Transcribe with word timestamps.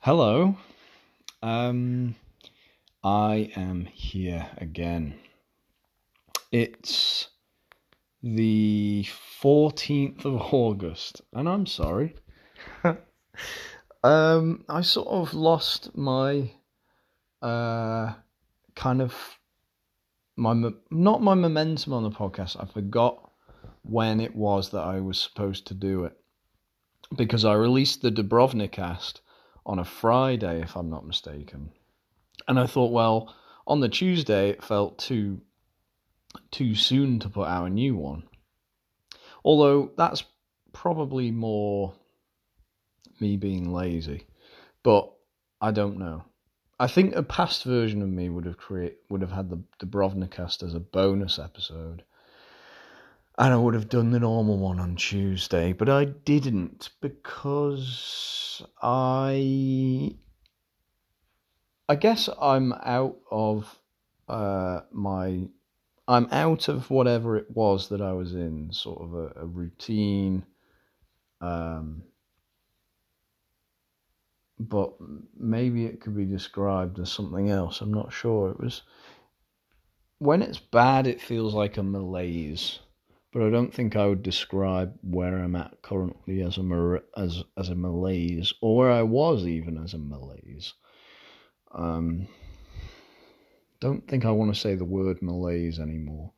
Hello. 0.00 0.56
Um, 1.42 2.14
I 3.02 3.50
am 3.56 3.84
here 3.84 4.48
again. 4.56 5.18
It's 6.52 7.26
the 8.22 9.04
14th 9.42 10.24
of 10.24 10.54
August, 10.54 11.22
and 11.32 11.48
I'm 11.48 11.66
sorry. 11.66 12.14
um, 14.04 14.64
I 14.68 14.82
sort 14.82 15.08
of 15.08 15.34
lost 15.34 15.90
my 15.96 16.52
uh, 17.42 18.12
kind 18.76 19.02
of 19.02 19.14
my 20.36 20.70
not 20.92 21.22
my 21.22 21.34
momentum 21.34 21.92
on 21.92 22.04
the 22.04 22.10
podcast. 22.10 22.56
I 22.62 22.72
forgot 22.72 23.32
when 23.82 24.20
it 24.20 24.36
was 24.36 24.70
that 24.70 24.84
I 24.84 25.00
was 25.00 25.20
supposed 25.20 25.66
to 25.66 25.74
do 25.74 26.04
it 26.04 26.16
because 27.16 27.44
I 27.44 27.54
released 27.54 28.00
the 28.00 28.12
Dubrovnik 28.12 28.70
cast 28.70 29.22
on 29.68 29.78
a 29.78 29.84
Friday, 29.84 30.62
if 30.62 30.76
I'm 30.76 30.88
not 30.88 31.06
mistaken. 31.06 31.70
And 32.48 32.58
I 32.58 32.66
thought, 32.66 32.90
well, 32.90 33.34
on 33.66 33.80
the 33.80 33.88
Tuesday 33.88 34.48
it 34.48 34.64
felt 34.64 34.98
too 34.98 35.42
too 36.50 36.74
soon 36.74 37.18
to 37.20 37.28
put 37.28 37.46
out 37.46 37.66
a 37.66 37.70
new 37.70 37.94
one. 37.94 38.22
Although 39.44 39.92
that's 39.96 40.24
probably 40.72 41.30
more 41.30 41.94
me 43.20 43.36
being 43.36 43.72
lazy. 43.72 44.26
But 44.82 45.12
I 45.60 45.70
don't 45.70 45.98
know. 45.98 46.24
I 46.80 46.86
think 46.86 47.14
a 47.14 47.22
past 47.22 47.64
version 47.64 48.02
of 48.02 48.08
me 48.08 48.28
would 48.28 48.46
have 48.46 48.56
create 48.56 48.98
would 49.10 49.20
have 49.20 49.32
had 49.32 49.50
the 49.50 49.62
Dubrovnikcast 49.80 50.62
as 50.62 50.74
a 50.74 50.80
bonus 50.80 51.38
episode. 51.38 52.04
And 53.38 53.54
I 53.54 53.56
would 53.56 53.74
have 53.74 53.88
done 53.88 54.10
the 54.10 54.18
normal 54.18 54.58
one 54.58 54.80
on 54.80 54.96
Tuesday, 54.96 55.72
but 55.72 55.88
I 55.88 56.06
didn't 56.06 56.90
because 57.00 58.60
I 58.82 60.16
I 61.88 61.94
guess 61.94 62.28
I'm 62.40 62.72
out 62.72 63.16
of 63.30 63.78
uh, 64.28 64.80
my 64.90 65.46
I'm 66.08 66.26
out 66.32 66.66
of 66.66 66.90
whatever 66.90 67.36
it 67.36 67.46
was 67.54 67.90
that 67.90 68.00
I 68.00 68.12
was 68.12 68.34
in, 68.34 68.72
sort 68.72 69.02
of 69.02 69.14
a, 69.14 69.42
a 69.42 69.46
routine. 69.46 70.44
Um, 71.40 72.02
but 74.58 74.94
maybe 75.38 75.86
it 75.86 76.00
could 76.00 76.16
be 76.16 76.24
described 76.24 76.98
as 76.98 77.12
something 77.12 77.50
else. 77.50 77.82
I'm 77.82 77.94
not 77.94 78.12
sure. 78.12 78.50
It 78.50 78.58
was 78.58 78.82
when 80.18 80.42
it's 80.42 80.58
bad, 80.58 81.06
it 81.06 81.20
feels 81.20 81.54
like 81.54 81.76
a 81.76 81.84
malaise 81.84 82.80
but 83.32 83.42
I 83.42 83.50
don't 83.50 83.72
think 83.72 83.94
I 83.94 84.06
would 84.06 84.22
describe 84.22 84.94
where 85.02 85.36
I'm 85.36 85.56
at 85.56 85.82
currently 85.82 86.42
as 86.42 86.58
a 86.58 87.00
as 87.16 87.44
as 87.56 87.68
a 87.68 87.74
malaise, 87.74 88.52
or 88.60 88.76
where 88.76 88.90
I 88.90 89.02
was 89.02 89.46
even 89.46 89.76
as 89.82 89.94
a 89.94 89.98
malaise. 89.98 90.74
Um, 91.72 92.28
don't 93.80 94.06
think 94.08 94.24
I 94.24 94.30
want 94.30 94.54
to 94.54 94.60
say 94.60 94.74
the 94.74 94.84
word 94.84 95.20
malaise 95.20 95.78
anymore, 95.78 96.32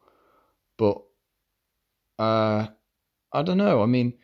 but 0.76 1.00
uh, 2.18 2.66
I 3.32 3.42
don't 3.42 3.58
know. 3.58 3.82
I 3.82 3.86
mean, 3.86 4.14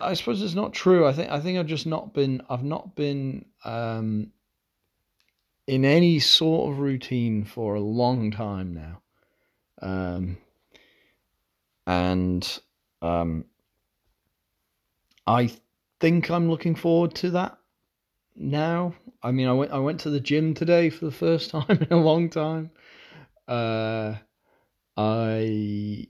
I 0.00 0.14
suppose 0.14 0.42
it's 0.42 0.54
not 0.54 0.74
true. 0.74 1.06
I 1.06 1.12
think 1.12 1.30
I 1.30 1.40
think 1.40 1.58
I've 1.58 1.66
just 1.66 1.86
not 1.86 2.12
been. 2.12 2.42
I've 2.50 2.64
not 2.64 2.94
been 2.94 3.46
um, 3.64 4.32
in 5.66 5.84
any 5.84 6.18
sort 6.18 6.72
of 6.72 6.78
routine 6.78 7.44
for 7.44 7.74
a 7.74 7.80
long 7.80 8.30
time 8.30 8.74
now. 8.74 9.02
Um, 9.80 10.36
and 11.88 12.60
um, 13.00 13.46
I 15.26 15.50
think 16.00 16.30
I'm 16.30 16.50
looking 16.50 16.74
forward 16.74 17.14
to 17.16 17.30
that 17.30 17.58
now. 18.36 18.94
I 19.22 19.30
mean, 19.30 19.48
I 19.48 19.54
went 19.54 19.72
I 19.72 19.78
went 19.78 20.00
to 20.00 20.10
the 20.10 20.20
gym 20.20 20.52
today 20.52 20.90
for 20.90 21.06
the 21.06 21.10
first 21.10 21.50
time 21.52 21.64
in 21.70 21.88
a 21.90 21.96
long 21.96 22.28
time. 22.28 22.70
Uh, 23.48 24.16
I 24.98 26.08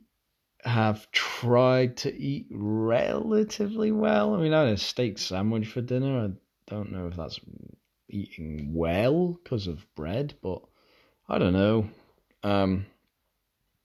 have 0.64 1.08
tried 1.12 1.98
to 1.98 2.12
eat 2.12 2.48
relatively 2.50 3.92
well. 3.92 4.34
I 4.34 4.40
mean, 4.40 4.52
I 4.52 4.64
had 4.64 4.74
a 4.74 4.76
steak 4.76 5.18
sandwich 5.18 5.68
for 5.68 5.80
dinner. 5.80 6.24
I 6.24 6.30
don't 6.68 6.90
know 6.90 7.06
if 7.06 7.14
that's 7.14 7.38
eating 8.08 8.74
well 8.74 9.38
because 9.44 9.68
of 9.68 9.86
bread, 9.94 10.34
but 10.42 10.60
I 11.28 11.38
don't 11.38 11.52
know. 11.52 11.88
Um, 12.42 12.86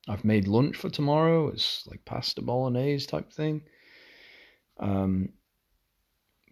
I've 0.08 0.26
made 0.26 0.48
lunch 0.48 0.76
for 0.76 0.90
tomorrow. 0.90 1.48
It's 1.48 1.88
like 1.88 2.04
pasta 2.06 2.42
bolognese 2.42 3.08
type 3.08 3.32
thing. 3.32 3.64
Um, 4.80 5.30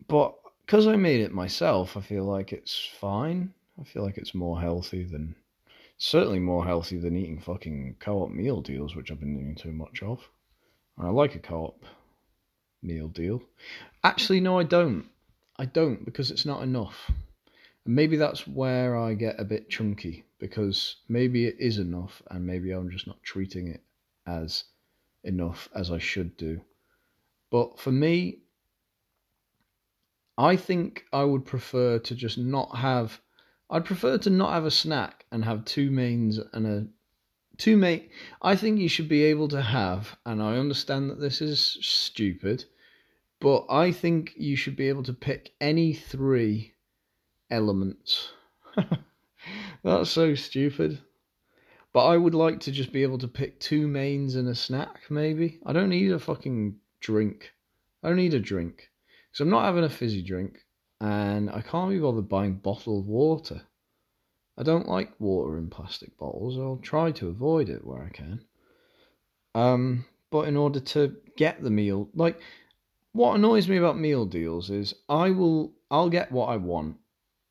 but 0.07 0.35
because 0.66 0.88
I 0.88 0.95
made 0.95 1.22
it 1.22 1.34
myself, 1.34 1.97
I 1.97 2.01
feel 2.01 2.23
like 2.23 2.53
it's 2.53 2.90
fine. 3.00 3.53
I 3.79 3.84
feel 3.84 4.03
like 4.03 4.17
it's 4.17 4.34
more 4.34 4.59
healthy 4.59 5.03
than, 5.03 5.35
certainly 5.97 6.40
more 6.40 6.66
healthy 6.66 6.97
than 6.97 7.17
eating 7.17 7.40
fucking 7.41 7.97
co-op 8.00 8.31
meal 8.31 8.61
deals, 8.61 8.95
which 8.95 9.11
I've 9.11 9.19
been 9.19 9.35
doing 9.35 9.56
too 9.56 9.73
much 9.73 10.01
of. 10.01 10.19
And 10.97 11.07
I 11.07 11.09
like 11.09 11.35
a 11.35 11.40
co-op 11.40 11.84
meal 12.81 13.07
deal. 13.07 13.41
Actually, 14.03 14.40
no, 14.40 14.59
I 14.59 14.63
don't. 14.63 15.06
I 15.57 15.66
don't 15.66 16.06
because 16.06 16.31
it's 16.31 16.45
not 16.45 16.63
enough. 16.63 17.11
And 17.85 17.95
maybe 17.95 18.15
that's 18.15 18.47
where 18.47 18.95
I 18.95 19.13
get 19.13 19.39
a 19.39 19.45
bit 19.45 19.69
chunky 19.69 20.25
because 20.39 20.97
maybe 21.07 21.45
it 21.45 21.55
is 21.59 21.77
enough 21.77 22.21
and 22.29 22.45
maybe 22.45 22.71
I'm 22.71 22.89
just 22.89 23.07
not 23.07 23.23
treating 23.23 23.67
it 23.67 23.83
as 24.25 24.65
enough 25.23 25.69
as 25.75 25.91
I 25.91 25.97
should 25.97 26.37
do. 26.37 26.61
But 27.49 27.79
for 27.79 27.91
me, 27.91 28.39
I 30.37 30.55
think 30.55 31.05
I 31.11 31.23
would 31.23 31.45
prefer 31.45 31.99
to 31.99 32.15
just 32.15 32.37
not 32.37 32.77
have. 32.77 33.19
I'd 33.69 33.85
prefer 33.85 34.17
to 34.19 34.29
not 34.29 34.53
have 34.53 34.65
a 34.65 34.71
snack 34.71 35.25
and 35.31 35.45
have 35.45 35.65
two 35.65 35.91
mains 35.91 36.39
and 36.53 36.67
a 36.67 36.87
two 37.57 37.77
main. 37.77 38.09
I 38.41 38.55
think 38.55 38.79
you 38.79 38.89
should 38.89 39.09
be 39.09 39.23
able 39.23 39.47
to 39.49 39.61
have, 39.61 40.17
and 40.25 40.41
I 40.41 40.57
understand 40.57 41.09
that 41.09 41.19
this 41.19 41.41
is 41.41 41.77
stupid, 41.81 42.65
but 43.39 43.65
I 43.69 43.91
think 43.91 44.33
you 44.35 44.55
should 44.55 44.75
be 44.75 44.89
able 44.89 45.03
to 45.03 45.13
pick 45.13 45.53
any 45.59 45.93
three 45.93 46.70
elements 47.51 48.29
That's 49.84 50.09
so 50.09 50.35
stupid. 50.35 51.00
But 51.94 52.06
I 52.07 52.17
would 52.17 52.35
like 52.35 52.59
to 52.62 52.72
just 52.72 52.94
be 52.94 53.03
able 53.03 53.17
to 53.19 53.28
pick 53.28 53.59
two 53.59 53.88
mains 53.88 54.35
and 54.35 54.47
a 54.47 54.56
snack, 54.56 55.01
maybe. 55.09 55.59
I 55.66 55.73
don't 55.73 55.90
need 55.90 56.11
a 56.11 56.19
fucking 56.19 56.78
drink. 57.01 57.51
I 58.03 58.07
don't 58.07 58.17
need 58.17 58.34
a 58.34 58.40
drink. 58.40 58.90
Because 59.29 59.41
I'm 59.41 59.50
not 59.50 59.66
having 59.66 59.84
a 59.84 59.90
fizzy 59.90 60.22
drink, 60.22 60.59
and 61.00 61.50
I 61.50 61.61
can't 61.61 61.90
be 61.90 62.00
bothered 62.00 62.29
buying 62.29 62.56
bottled 62.56 63.07
water. 63.07 63.61
I 64.57 64.63
don't 64.63 64.88
like 64.88 65.19
water 65.19 65.57
in 65.57 65.69
plastic 65.69 66.17
bottles. 66.17 66.57
I'll 66.57 66.79
try 66.81 67.11
to 67.11 67.29
avoid 67.29 67.69
it 67.69 67.85
where 67.85 68.03
I 68.03 68.09
can. 68.09 68.45
Um, 69.56 70.06
but 70.29 70.47
in 70.47 70.56
order 70.56 70.79
to 70.79 71.16
get 71.35 71.61
the 71.61 71.69
meal, 71.69 72.09
like 72.13 72.40
what 73.13 73.35
annoys 73.35 73.67
me 73.67 73.78
about 73.78 73.97
meal 73.97 74.25
deals 74.25 74.69
is 74.69 74.94
I 75.09 75.31
will 75.31 75.73
I'll 75.90 76.09
get 76.09 76.31
what 76.31 76.47
I 76.47 76.57
want, 76.57 76.97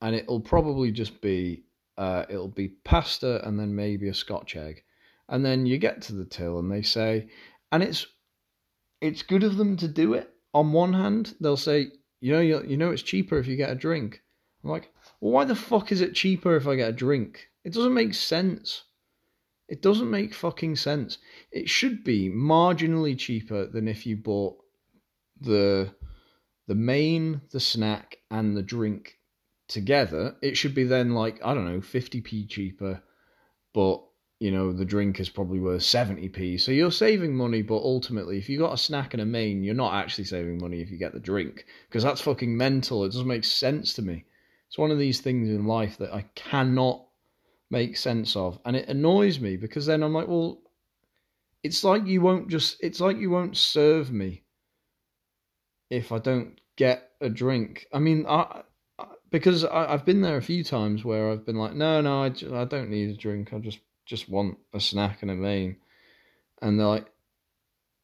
and 0.01 0.15
it'll 0.15 0.41
probably 0.41 0.91
just 0.91 1.21
be 1.21 1.65
uh, 2.01 2.25
it'll 2.31 2.49
be 2.49 2.69
pasta 2.85 3.47
and 3.47 3.61
then 3.61 3.75
maybe 3.75 4.09
a 4.09 4.15
scotch 4.15 4.57
egg. 4.57 4.83
And 5.29 5.45
then 5.45 5.67
you 5.67 5.77
get 5.77 6.01
to 6.03 6.15
the 6.15 6.25
till 6.25 6.59
and 6.59 6.73
they 6.73 6.83
say, 6.83 7.29
and 7.71 7.83
it's 7.83 8.07
it's 9.01 9.23
good 9.23 9.45
of 9.45 9.57
them 9.57 9.77
to 9.77 9.89
do 9.89 10.15
it. 10.15 10.31
On 10.55 10.73
one 10.73 10.95
hand, 10.95 11.35
they'll 11.41 11.57
say, 11.57 11.93
you 12.21 12.33
know, 12.33 12.41
you, 12.41 12.77
know, 12.77 12.91
it's 12.91 13.03
cheaper 13.03 13.39
if 13.39 13.47
you 13.47 13.57
get 13.57 13.71
a 13.71 13.75
drink. 13.75 14.23
I'm 14.65 14.71
like, 14.71 14.91
well, 15.21 15.33
why 15.33 15.45
the 15.45 15.55
fuck 15.55 15.93
is 15.93 16.01
it 16.01 16.15
cheaper 16.15 16.57
if 16.57 16.67
I 16.67 16.75
get 16.75 16.89
a 16.89 16.93
drink? 16.93 17.49
It 17.65 17.73
doesn't 17.73 17.95
make 17.95 18.15
sense. 18.15 18.85
It 19.69 19.83
doesn't 19.83 20.11
make 20.11 20.35
fucking 20.35 20.77
sense. 20.77 21.19
It 21.53 21.69
should 21.69 22.03
be 22.03 22.29
marginally 22.29 23.17
cheaper 23.17 23.67
than 23.67 23.87
if 23.87 24.07
you 24.07 24.17
bought 24.17 24.57
the 25.41 25.95
the 26.67 26.75
main, 26.75 27.43
the 27.53 27.61
snack, 27.61 28.19
and 28.31 28.57
the 28.57 28.63
drink 28.63 29.20
together, 29.71 30.37
it 30.43 30.57
should 30.57 30.75
be 30.75 30.85
then 30.85 31.15
like, 31.15 31.41
I 31.43 31.55
don't 31.55 31.65
know, 31.65 31.81
50p 31.81 32.49
cheaper, 32.49 33.03
but 33.73 34.03
you 34.41 34.51
know, 34.51 34.73
the 34.73 34.87
drink 34.87 35.21
is 35.21 35.29
probably 35.29 35.61
worth 35.61 35.83
70p. 35.83 36.59
So 36.59 36.73
you're 36.73 36.91
saving 36.91 37.37
money, 37.37 37.61
but 37.61 37.77
ultimately, 37.77 38.39
if 38.39 38.49
you've 38.49 38.61
got 38.63 38.73
a 38.73 38.79
snack 38.79 39.13
and 39.13 39.21
a 39.21 39.27
main, 39.27 39.63
you're 39.63 39.75
not 39.75 39.95
actually 39.95 40.25
saving 40.25 40.59
money 40.59 40.81
if 40.81 40.91
you 40.91 40.97
get 40.97 41.13
the 41.13 41.21
drink. 41.21 41.67
Because 41.87 42.03
that's 42.03 42.23
fucking 42.23 42.57
mental. 42.57 43.05
It 43.05 43.09
doesn't 43.09 43.27
make 43.27 43.45
sense 43.45 43.93
to 43.95 44.03
me. 44.03 44.25
It's 44.69 44.79
one 44.79 44.91
of 44.91 44.99
these 44.99 45.21
things 45.21 45.51
in 45.51 45.67
life 45.67 45.99
that 45.99 46.15
I 46.15 46.23
cannot 46.35 47.05
make 47.71 47.99
sense 47.99 48.35
of. 48.35 48.59
And 48.65 48.77
it 48.77 48.89
annoys 48.89 49.41
me 49.41 49.59
because 49.59 49.85
then 49.85 50.03
I'm 50.03 50.15
like, 50.15 50.29
well, 50.29 50.63
it's 51.63 51.85
like 51.85 52.07
you 52.07 52.23
won't 52.23 52.49
just, 52.49 52.79
it's 52.81 53.01
like 53.01 53.19
you 53.19 53.29
won't 53.29 53.59
serve 53.59 54.11
me 54.11 54.45
if 55.91 56.13
I 56.13 56.19
don't 56.19 56.59
get 56.77 57.11
a 57.21 57.29
drink. 57.29 57.87
I 57.93 57.99
mean, 57.99 58.25
I, 58.27 58.63
because 59.31 59.65
I, 59.65 59.91
have 59.91 60.05
been 60.05 60.23
there 60.23 60.37
a 60.37 60.43
few 60.43 60.65
times 60.65 61.05
where 61.05 61.31
I've 61.31 61.47
been 61.47 61.57
like, 61.57 61.75
no, 61.75 62.01
no, 62.01 62.25
I, 62.25 62.27
I 62.27 62.65
don't 62.65 62.91
need 62.91 63.11
a 63.11 63.17
drink. 63.17 63.53
I 63.53 63.59
just 63.59 63.79
just 64.07 64.29
want 64.29 64.59
a 64.75 64.81
snack 64.81 65.23
and 65.23 65.31
a 65.31 65.35
main, 65.35 65.77
and 66.61 66.79
they're 66.79 66.87
like, 66.87 67.11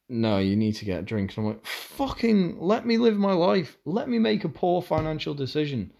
no, 0.09 0.37
you 0.37 0.55
need 0.55 0.73
to 0.75 0.85
get 0.85 0.99
a 0.99 1.03
drink. 1.03 1.35
And 1.35 1.45
I'm 1.45 1.53
like, 1.53 1.65
fucking 1.65 2.59
let 2.59 2.85
me 2.85 2.97
live 2.97 3.17
my 3.17 3.33
life. 3.33 3.77
Let 3.85 4.07
me 4.07 4.19
make 4.19 4.43
a 4.43 4.49
poor 4.49 4.81
financial 4.81 5.33
decision. 5.33 5.91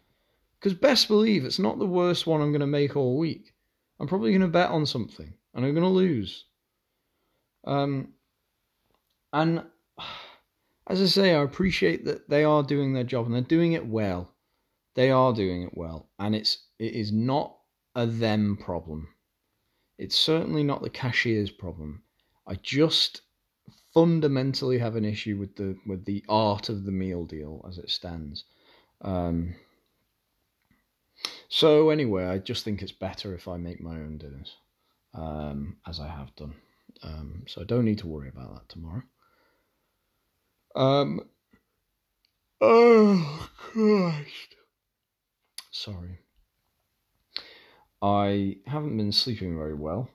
Because 0.59 0.73
best 0.73 1.07
believe 1.07 1.45
it's 1.45 1.59
not 1.59 1.77
the 1.77 1.85
worst 1.85 2.25
one 2.25 2.41
I'm 2.41 2.51
going 2.51 2.61
to 2.61 2.67
make 2.67 2.95
all 2.95 3.17
week. 3.17 3.53
I'm 3.99 4.07
probably 4.07 4.31
going 4.31 4.41
to 4.41 4.47
bet 4.47 4.69
on 4.69 4.85
something 4.85 5.33
and 5.53 5.65
I'm 5.65 5.73
going 5.73 5.83
to 5.83 5.89
lose. 5.89 6.45
Um, 7.65 8.13
and 9.33 9.63
as 10.87 11.01
I 11.01 11.05
say, 11.05 11.35
I 11.35 11.43
appreciate 11.43 12.05
that 12.05 12.29
they 12.29 12.43
are 12.43 12.63
doing 12.63 12.93
their 12.93 13.03
job 13.03 13.25
and 13.25 13.35
they're 13.35 13.41
doing 13.41 13.73
it 13.73 13.85
well. 13.85 14.33
They 14.97 15.11
are 15.11 15.31
doing 15.31 15.61
it 15.61 15.77
well, 15.77 16.09
and 16.17 16.35
it's 16.35 16.57
it 16.79 16.93
is 16.93 17.11
not 17.11 17.55
a 17.93 18.07
them 18.07 18.57
problem. 18.57 19.09
It's 19.99 20.17
certainly 20.17 20.63
not 20.63 20.81
the 20.81 20.89
cashier's 20.89 21.51
problem. 21.51 22.01
I 22.47 22.55
just 22.55 23.21
fundamentally 23.93 24.79
have 24.79 24.95
an 24.95 25.05
issue 25.05 25.37
with 25.37 25.55
the 25.55 25.77
with 25.85 26.03
the 26.05 26.25
art 26.27 26.69
of 26.69 26.83
the 26.83 26.91
meal 26.91 27.25
deal 27.25 27.63
as 27.69 27.77
it 27.77 27.91
stands. 27.91 28.45
Um, 29.01 29.53
so 31.47 31.91
anyway, 31.91 32.25
I 32.25 32.39
just 32.39 32.65
think 32.65 32.81
it's 32.81 32.91
better 32.91 33.35
if 33.35 33.47
I 33.47 33.57
make 33.57 33.79
my 33.79 33.97
own 33.97 34.17
dinners, 34.17 34.55
um, 35.13 35.77
as 35.85 35.99
I 35.99 36.07
have 36.07 36.35
done. 36.35 36.55
Um, 37.03 37.43
so 37.45 37.61
I 37.61 37.65
don't 37.65 37.85
need 37.85 37.99
to 37.99 38.07
worry 38.07 38.29
about 38.29 38.55
that 38.55 38.69
tomorrow. 38.69 39.03
Um. 40.75 41.21
Oh 42.59 43.47
Christ. 43.57 44.55
Sorry. 45.71 46.19
I 48.01 48.57
haven't 48.65 48.97
been 48.97 49.11
sleeping 49.11 49.57
very 49.57 49.73
well 49.73 50.09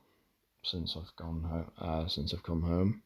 since 0.63 0.97
I've 0.97 1.15
gone 1.17 1.43
home. 1.43 1.71
Uh, 1.79 2.09
since 2.09 2.33
I've 2.33 2.43
come 2.43 2.63
home, 2.63 3.03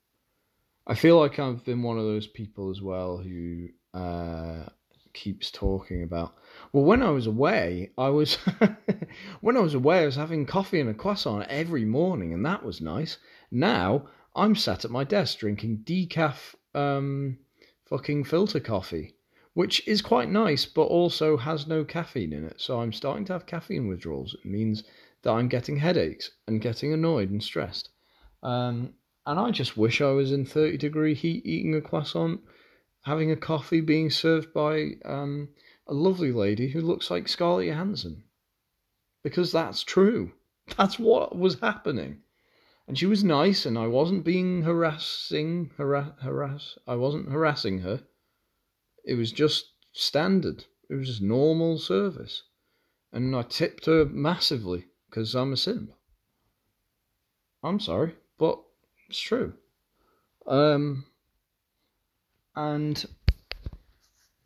I 0.86 0.94
feel 0.94 1.18
like 1.18 1.38
I've 1.38 1.64
been 1.64 1.82
one 1.82 1.98
of 1.98 2.04
those 2.04 2.26
people 2.26 2.70
as 2.70 2.82
well 2.82 3.18
who 3.18 3.68
uh, 3.94 4.66
keeps 5.14 5.50
talking 5.50 6.02
about. 6.02 6.34
Well, 6.72 6.84
when 6.84 7.02
I 7.02 7.10
was 7.10 7.26
away, 7.26 7.90
I 7.98 8.10
was 8.10 8.34
when 9.40 9.56
I 9.56 9.60
was 9.60 9.74
away, 9.74 10.02
I 10.02 10.06
was 10.06 10.16
having 10.16 10.46
coffee 10.46 10.80
and 10.80 10.90
a 10.90 10.94
croissant 10.94 11.46
every 11.48 11.84
morning, 11.84 12.32
and 12.32 12.44
that 12.46 12.64
was 12.64 12.80
nice. 12.80 13.16
Now 13.50 14.08
I'm 14.36 14.54
sat 14.54 14.84
at 14.84 14.90
my 14.90 15.04
desk 15.04 15.38
drinking 15.38 15.84
decaf 15.84 16.54
um, 16.74 17.38
fucking 17.86 18.24
filter 18.24 18.60
coffee, 18.60 19.15
which 19.56 19.88
is 19.88 20.02
quite 20.02 20.28
nice, 20.28 20.66
but 20.66 20.82
also 20.82 21.38
has 21.38 21.66
no 21.66 21.82
caffeine 21.82 22.34
in 22.34 22.44
it. 22.44 22.60
So 22.60 22.78
I'm 22.78 22.92
starting 22.92 23.24
to 23.24 23.32
have 23.32 23.46
caffeine 23.46 23.88
withdrawals. 23.88 24.34
It 24.34 24.44
means 24.44 24.84
that 25.22 25.30
I'm 25.30 25.48
getting 25.48 25.78
headaches 25.78 26.30
and 26.46 26.60
getting 26.60 26.92
annoyed 26.92 27.30
and 27.30 27.42
stressed. 27.42 27.88
Um, 28.42 28.92
and 29.24 29.40
I 29.40 29.50
just 29.52 29.74
wish 29.74 30.02
I 30.02 30.10
was 30.10 30.30
in 30.30 30.44
30 30.44 30.76
degree 30.76 31.14
heat 31.14 31.46
eating 31.46 31.74
a 31.74 31.80
croissant, 31.80 32.42
having 33.00 33.30
a 33.30 33.36
coffee 33.36 33.80
being 33.80 34.10
served 34.10 34.52
by 34.52 34.90
um, 35.06 35.48
a 35.86 35.94
lovely 35.94 36.32
lady 36.32 36.68
who 36.68 36.82
looks 36.82 37.10
like 37.10 37.26
Scarlett 37.26 37.68
Johansson. 37.68 38.24
Because 39.24 39.52
that's 39.52 39.82
true. 39.82 40.32
That's 40.76 40.98
what 40.98 41.38
was 41.38 41.60
happening 41.60 42.20
and 42.86 42.98
she 42.98 43.06
was 43.06 43.24
nice, 43.24 43.64
and 43.66 43.78
I 43.78 43.86
wasn't 43.86 44.24
being 44.24 44.62
harassing, 44.62 45.70
harass, 45.76 46.12
harass. 46.20 46.78
I 46.86 46.94
wasn't 46.96 47.32
harassing 47.32 47.78
her. 47.80 48.02
It 49.06 49.14
was 49.14 49.32
just 49.32 49.72
standard. 49.92 50.66
It 50.90 50.94
was 50.94 51.08
just 51.08 51.22
normal 51.22 51.78
service, 51.78 52.42
and 53.12 53.34
I 53.34 53.42
tipped 53.42 53.86
her 53.86 54.04
massively 54.04 54.86
because 55.08 55.34
I'm 55.34 55.54
a 55.54 55.56
simp. 55.56 55.92
I'm 57.62 57.80
sorry, 57.80 58.14
but 58.38 58.60
it's 59.08 59.20
true. 59.20 59.54
Um, 60.46 61.06
and 62.54 63.06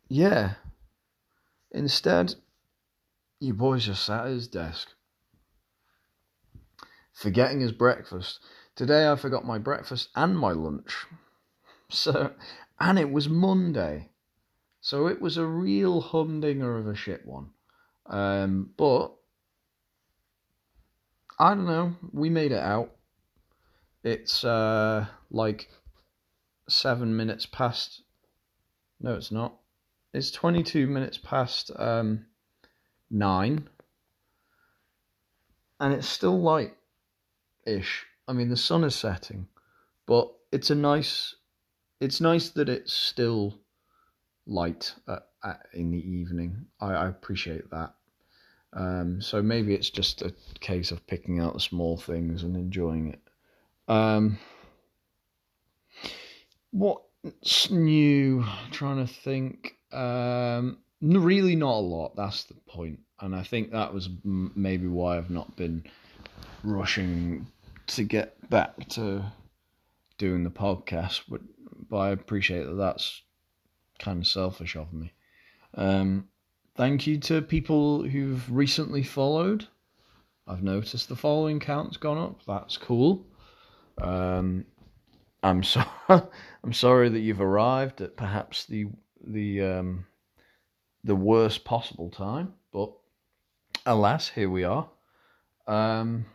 yeah, 0.07 0.53
instead, 1.71 2.35
you 3.41 3.53
boys 3.53 3.85
just 3.85 4.05
sat 4.05 4.27
at 4.27 4.31
his 4.31 4.47
desk 4.47 4.87
forgetting 7.13 7.59
his 7.59 7.71
breakfast. 7.71 8.39
Today 8.75 9.09
I 9.09 9.15
forgot 9.15 9.45
my 9.45 9.57
breakfast 9.57 10.09
and 10.15 10.37
my 10.37 10.51
lunch. 10.51 11.05
So, 11.93 12.31
and 12.79 12.97
it 12.97 13.11
was 13.11 13.27
Monday. 13.27 14.10
So 14.81 15.05
it 15.05 15.21
was 15.21 15.37
a 15.37 15.45
real 15.45 16.01
humdinger 16.01 16.75
of 16.77 16.87
a 16.87 16.95
shit 16.95 17.23
one. 17.25 17.51
Um, 18.07 18.71
but 18.75 19.13
I 21.37 21.53
don't 21.53 21.67
know. 21.67 21.95
We 22.11 22.31
made 22.31 22.51
it 22.51 22.63
out. 22.63 22.89
It's 24.03 24.43
uh, 24.43 25.05
like 25.29 25.69
seven 26.67 27.15
minutes 27.15 27.45
past. 27.45 28.01
No, 28.99 29.13
it's 29.13 29.31
not. 29.31 29.55
It's 30.13 30.31
22 30.31 30.87
minutes 30.87 31.19
past 31.19 31.69
um, 31.75 32.25
nine. 33.11 33.69
And 35.79 35.93
it's 35.93 36.07
still 36.07 36.41
light 36.41 36.73
ish. 37.67 38.07
I 38.27 38.33
mean, 38.33 38.49
the 38.49 38.57
sun 38.57 38.83
is 38.83 38.95
setting, 38.95 39.47
but 40.07 40.31
it's 40.51 40.71
a 40.71 40.75
nice. 40.75 41.35
It's 41.99 42.19
nice 42.19 42.49
that 42.49 42.67
it's 42.69 42.93
still 42.93 43.59
light 44.47 44.93
at, 45.07 45.27
at, 45.43 45.67
in 45.73 45.91
the 45.91 45.97
evening. 45.97 46.65
I, 46.79 46.93
I 46.93 47.07
appreciate 47.07 47.69
that. 47.71 47.93
Um, 48.73 49.21
so 49.21 49.41
maybe 49.41 49.73
it's 49.73 49.89
just 49.89 50.21
a 50.21 50.33
case 50.59 50.91
of 50.91 51.05
picking 51.05 51.39
out 51.39 51.53
the 51.53 51.59
small 51.59 51.97
things 51.97 52.43
and 52.43 52.55
enjoying 52.55 53.09
it. 53.09 53.21
Um, 53.87 54.37
what's 56.71 57.69
new? 57.69 58.43
I'm 58.43 58.71
trying 58.71 59.05
to 59.05 59.13
think. 59.13 59.75
Um, 59.91 60.77
really, 61.01 61.55
not 61.55 61.75
a 61.75 61.81
lot. 61.81 62.15
That's 62.15 62.43
the 62.45 62.53
point. 62.53 62.99
and 63.19 63.35
I 63.35 63.43
think 63.43 63.71
that 63.71 63.93
was 63.93 64.09
maybe 64.23 64.87
why 64.87 65.17
I've 65.17 65.29
not 65.29 65.55
been 65.55 65.83
rushing 66.63 67.47
to 67.87 68.03
get 68.03 68.49
back 68.49 68.87
to 68.89 69.23
doing 70.17 70.43
the 70.43 70.49
podcast, 70.49 71.21
but 71.27 71.41
but 71.89 71.97
I 71.97 72.09
appreciate 72.11 72.63
that 72.63 72.75
that's 72.75 73.21
kind 74.01 74.19
of 74.19 74.27
selfish 74.27 74.75
of 74.75 74.91
me. 74.91 75.13
Um, 75.75 76.27
thank 76.75 77.07
you 77.07 77.17
to 77.19 77.41
people 77.41 78.03
who've 78.03 78.43
recently 78.51 79.03
followed. 79.03 79.67
I've 80.47 80.63
noticed 80.63 81.07
the 81.07 81.15
following 81.15 81.59
count's 81.59 81.97
gone 81.97 82.17
up. 82.17 82.41
That's 82.45 82.75
cool. 82.75 83.25
Um, 84.01 84.65
I'm 85.43 85.63
sorry. 85.63 85.87
I'm 86.09 86.73
sorry 86.73 87.09
that 87.09 87.19
you've 87.19 87.41
arrived 87.41 88.01
at 88.01 88.17
perhaps 88.17 88.65
the 88.65 88.87
the 89.25 89.61
um, 89.61 90.05
the 91.03 91.15
worst 91.15 91.63
possible 91.63 92.09
time, 92.09 92.53
but 92.71 92.91
alas, 93.85 94.27
here 94.27 94.49
we 94.49 94.63
are. 94.63 94.89
Um, 95.67 96.25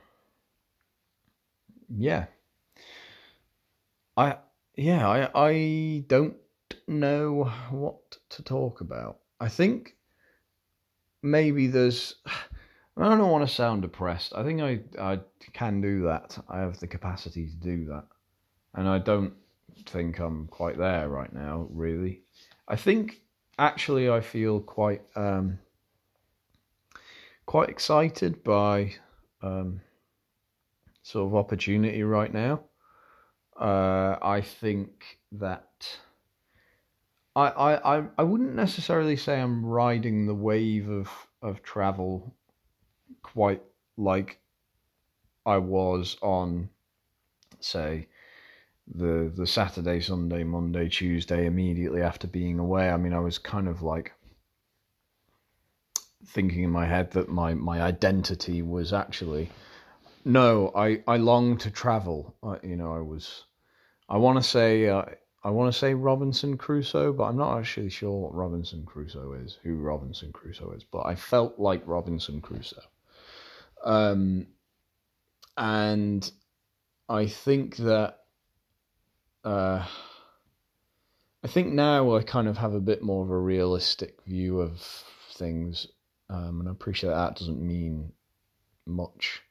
yeah. 1.89 2.27
I 4.17 4.39
yeah, 4.77 5.09
I 5.09 5.31
I 5.35 6.05
don't 6.07 6.37
know 6.89 7.51
what 7.71 8.19
to 8.31 8.43
talk 8.43 8.81
about. 8.81 9.19
I 9.41 9.49
think 9.49 9.97
maybe 11.23 11.67
there's 11.67 12.15
I 12.97 13.17
don't 13.17 13.31
want 13.31 13.47
to 13.47 13.55
sound 13.55 13.83
depressed. 13.83 14.33
I 14.35 14.43
think 14.43 14.61
I 14.61 14.81
I 14.99 15.21
can 15.53 15.81
do 15.81 16.05
that. 16.05 16.39
I 16.49 16.61
have 16.61 16.79
the 16.79 16.87
capacity 16.87 17.47
to 17.49 17.57
do 17.57 17.87
that. 17.87 18.05
And 18.75 18.89
I 18.89 18.99
don't 18.99 19.35
think 19.87 20.19
I'm 20.19 20.47
quite 20.47 20.79
there 20.79 21.09
right 21.09 21.33
now, 21.33 21.67
really. 21.71 22.23
I 22.69 22.77
think 22.77 23.21
actually 23.59 24.11
I 24.11 24.21
feel 24.21 24.61
quite 24.61 25.03
um 25.15 25.59
quite 27.47 27.69
excited 27.69 28.43
by 28.43 28.95
um 29.43 29.81
sort 31.03 31.27
of 31.27 31.37
opportunity 31.37 32.03
right 32.03 32.33
now. 32.33 32.63
Uh, 33.59 34.17
I 34.21 34.43
think 34.43 35.19
that 35.33 35.99
I, 37.37 37.97
I, 37.97 38.05
I 38.17 38.23
wouldn't 38.23 38.55
necessarily 38.55 39.17
say 39.17 39.39
I'm 39.39 39.65
riding 39.65 40.27
the 40.27 40.35
wave 40.35 40.89
of, 40.89 41.11
of 41.43 41.63
travel 41.63 42.35
quite 43.23 43.63
like 43.99 44.41
I 45.45 45.59
was 45.59 46.17
on, 46.23 46.71
say, 47.61 48.09
the 48.89 49.33
the 49.35 49.47
Saturday, 49.47 50.01
Sunday, 50.01 50.45
Monday, 50.45 50.89
Tuesday 50.89 51.47
immediately 51.47 52.03
after 52.03 52.27
being 52.27 52.59
away. 52.59 52.89
I 52.89 52.97
mean, 52.97 53.13
I 53.13 53.21
was 53.21 53.39
kind 53.39 53.69
of 53.69 53.83
like 53.83 54.13
thinking 56.25 56.63
in 56.63 56.71
my 56.71 56.87
head 56.87 57.11
that 57.13 57.29
my, 57.29 57.55
my 57.55 57.83
identity 57.83 58.63
was 58.63 58.93
actually 58.93 59.51
no, 60.27 60.73
I, 60.75 61.03
I 61.07 61.19
long 61.19 61.57
to 61.59 61.71
travel. 61.71 62.35
I, 62.43 62.57
you 62.65 62.77
know, 62.77 62.93
I 62.93 63.01
was, 63.01 63.45
I 64.09 64.17
want 64.17 64.43
to 64.43 64.49
say, 64.49 64.89
uh, 64.89 65.05
I 65.47 65.51
want 65.51 65.73
to 65.73 65.79
say 65.79 65.95
Robinson 65.95 66.57
Crusoe, 66.57 67.13
but 67.13 67.25
I'm 67.25 67.37
not 67.37 67.59
actually 67.59 67.91
sure 67.91 68.19
what 68.23 68.35
Robinson 68.35 68.85
Crusoe 68.85 69.33
is, 69.33 69.59
who 69.63 69.77
Robinson 69.77 70.33
Crusoe 70.33 70.73
is. 70.73 70.85
But 70.85 71.07
I 71.07 71.15
felt 71.15 71.59
like 71.59 71.83
Robinson 71.87 72.41
Crusoe. 72.41 72.83
Um, 73.85 74.49
and 75.57 76.31
I 77.09 77.27
think 77.27 77.77
that, 77.77 78.19
uh, 79.45 79.87
I 81.45 81.49
think 81.49 81.73
now 81.73 82.17
I 82.17 82.23
kind 82.23 82.49
of 82.49 82.59
have 82.59 82.75
a 82.75 82.81
bit 82.81 83.03
more 83.03 83.25
of 83.25 83.31
a 83.31 83.39
realistic 83.39 84.19
view 84.27 84.61
of 84.61 84.81
things 85.35 85.87
um, 86.29 86.61
and 86.61 86.69
I 86.69 86.73
appreciate 86.73 87.11
that, 87.11 87.17
that 87.17 87.39
doesn't 87.39 87.61
mean 87.61 88.13
much, 88.85 89.43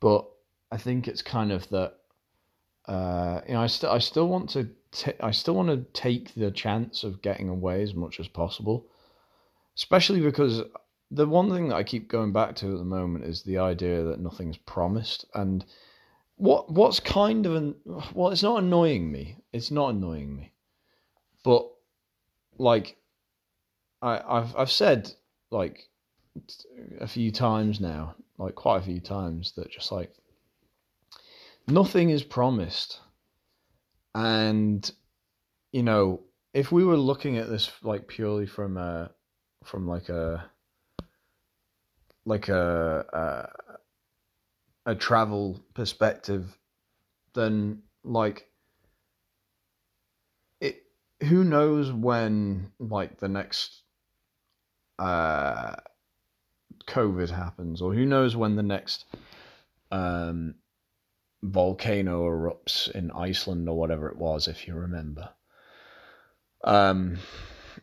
but 0.00 0.26
I 0.70 0.76
think 0.78 1.08
it's 1.08 1.22
kind 1.22 1.52
of 1.52 1.68
that. 1.70 1.98
Uh, 2.86 3.40
you 3.46 3.54
know, 3.54 3.62
I 3.62 3.66
still 3.66 3.90
I 3.90 3.98
still 3.98 4.28
want 4.28 4.50
to 4.50 4.68
t- 4.92 5.12
I 5.20 5.30
still 5.32 5.54
want 5.54 5.68
to 5.68 6.00
take 6.00 6.34
the 6.34 6.50
chance 6.50 7.04
of 7.04 7.22
getting 7.22 7.48
away 7.48 7.82
as 7.82 7.94
much 7.94 8.20
as 8.20 8.28
possible, 8.28 8.86
especially 9.76 10.20
because 10.20 10.62
the 11.10 11.26
one 11.26 11.50
thing 11.50 11.68
that 11.68 11.76
I 11.76 11.82
keep 11.82 12.08
going 12.08 12.32
back 12.32 12.56
to 12.56 12.72
at 12.72 12.78
the 12.78 12.84
moment 12.84 13.24
is 13.24 13.42
the 13.42 13.58
idea 13.58 14.02
that 14.04 14.20
nothing's 14.20 14.56
promised. 14.56 15.24
And 15.34 15.64
what 16.36 16.70
what's 16.70 17.00
kind 17.00 17.46
of 17.46 17.54
an 17.54 17.74
well, 18.14 18.30
it's 18.30 18.42
not 18.42 18.62
annoying 18.62 19.10
me. 19.10 19.36
It's 19.52 19.70
not 19.70 19.90
annoying 19.90 20.36
me, 20.36 20.52
but 21.42 21.68
like 22.58 22.96
I 24.00 24.20
I've 24.26 24.56
I've 24.56 24.70
said 24.70 25.12
like 25.50 25.88
a 27.00 27.06
few 27.06 27.32
times 27.32 27.80
now, 27.80 28.14
like 28.38 28.54
quite 28.54 28.78
a 28.78 28.84
few 28.84 29.00
times 29.00 29.52
that 29.56 29.70
just 29.70 29.90
like 29.90 30.12
nothing 31.68 32.10
is 32.10 32.22
promised, 32.22 33.00
and 34.14 34.90
you 35.72 35.82
know 35.82 36.22
if 36.54 36.72
we 36.72 36.84
were 36.84 36.96
looking 36.96 37.36
at 37.36 37.48
this 37.48 37.70
like 37.82 38.08
purely 38.08 38.46
from 38.46 38.76
a 38.76 39.10
from 39.64 39.86
like 39.86 40.08
a 40.08 40.50
like 42.24 42.48
a, 42.48 43.48
a 44.86 44.90
a 44.92 44.94
travel 44.94 45.60
perspective, 45.74 46.56
then 47.34 47.82
like 48.04 48.48
it 50.60 50.82
who 51.24 51.44
knows 51.44 51.92
when 51.92 52.72
like 52.78 53.18
the 53.18 53.28
next 53.28 53.82
uh 54.98 55.76
COVID 56.86 57.30
happens, 57.30 57.82
or 57.82 57.92
who 57.92 58.06
knows 58.06 58.36
when 58.36 58.56
the 58.56 58.62
next 58.62 59.04
um 59.90 60.54
volcano 61.50 62.24
erupts 62.24 62.90
in 62.90 63.10
Iceland 63.10 63.68
or 63.68 63.76
whatever 63.76 64.08
it 64.08 64.16
was, 64.16 64.48
if 64.48 64.66
you 64.66 64.74
remember. 64.74 65.30
Um, 66.64 67.18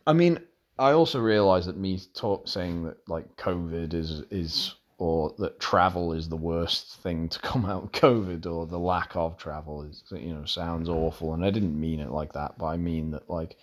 I 0.06 0.12
mean, 0.12 0.40
I 0.78 0.92
also 0.92 1.20
realize 1.20 1.66
that 1.66 1.76
me 1.76 2.00
talk, 2.14 2.48
saying 2.48 2.84
that 2.84 3.08
like 3.08 3.36
COVID 3.36 3.94
is 3.94 4.22
is 4.30 4.74
or 4.98 5.34
that 5.38 5.58
travel 5.58 6.12
is 6.12 6.28
the 6.28 6.36
worst 6.36 6.96
thing 7.02 7.28
to 7.28 7.38
come 7.40 7.64
out 7.64 7.84
of 7.84 7.92
COVID 7.92 8.46
or 8.46 8.66
the 8.66 8.78
lack 8.78 9.16
of 9.16 9.36
travel 9.36 9.82
is 9.82 10.02
you 10.10 10.32
know 10.34 10.44
sounds 10.44 10.88
awful 10.88 11.34
and 11.34 11.44
I 11.44 11.50
didn't 11.50 11.78
mean 11.78 12.00
it 12.00 12.10
like 12.10 12.32
that 12.34 12.58
but 12.58 12.66
I 12.66 12.76
mean 12.76 13.10
that 13.10 13.28
like 13.28 13.56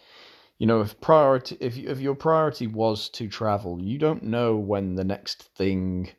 you 0.58 0.68
know 0.68 0.82
if 0.82 1.00
priority 1.00 1.58
if 1.60 1.78
if 1.78 2.00
your 2.00 2.16
priority 2.16 2.68
was 2.68 3.10
to 3.10 3.28
travel 3.28 3.82
you 3.82 3.98
don't 3.98 4.24
know 4.24 4.56
when 4.58 4.96
the 4.96 5.04
next 5.04 5.44
thing 5.56 6.10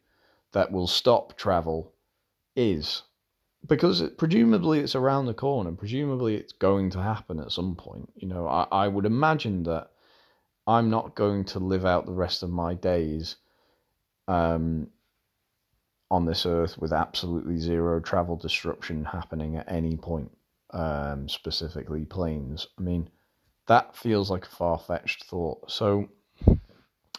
that 0.52 0.72
will 0.72 0.86
stop 0.86 1.36
travel 1.36 1.92
is 2.56 3.02
because 3.68 4.00
it, 4.00 4.18
presumably 4.18 4.80
it's 4.80 4.94
around 4.94 5.26
the 5.26 5.34
corner 5.34 5.72
presumably 5.72 6.34
it's 6.36 6.52
going 6.52 6.90
to 6.90 7.02
happen 7.02 7.38
at 7.38 7.52
some 7.52 7.74
point 7.76 8.10
you 8.16 8.26
know 8.26 8.46
I, 8.46 8.66
I 8.70 8.88
would 8.88 9.06
imagine 9.06 9.62
that 9.64 9.90
I'm 10.66 10.90
not 10.90 11.14
going 11.14 11.44
to 11.46 11.58
live 11.58 11.84
out 11.84 12.06
the 12.06 12.12
rest 12.12 12.42
of 12.42 12.50
my 12.50 12.74
days 12.74 13.36
um, 14.28 14.88
on 16.10 16.24
this 16.24 16.46
earth 16.46 16.78
with 16.78 16.92
absolutely 16.92 17.58
zero 17.58 17.98
travel 17.98 18.36
disruption 18.36 19.04
happening 19.04 19.56
at 19.56 19.70
any 19.70 19.96
point, 19.96 20.30
um, 20.70 21.28
specifically 21.28 22.04
planes. 22.04 22.66
I 22.78 22.82
mean, 22.82 23.10
that 23.66 23.96
feels 23.96 24.30
like 24.30 24.46
a 24.46 24.50
far 24.50 24.78
fetched 24.78 25.24
thought. 25.24 25.70
So, 25.70 26.08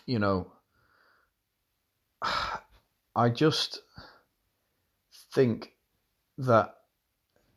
you 0.05 0.19
know, 0.19 0.51
I 3.15 3.29
just 3.29 3.81
think 5.33 5.72
that 6.37 6.75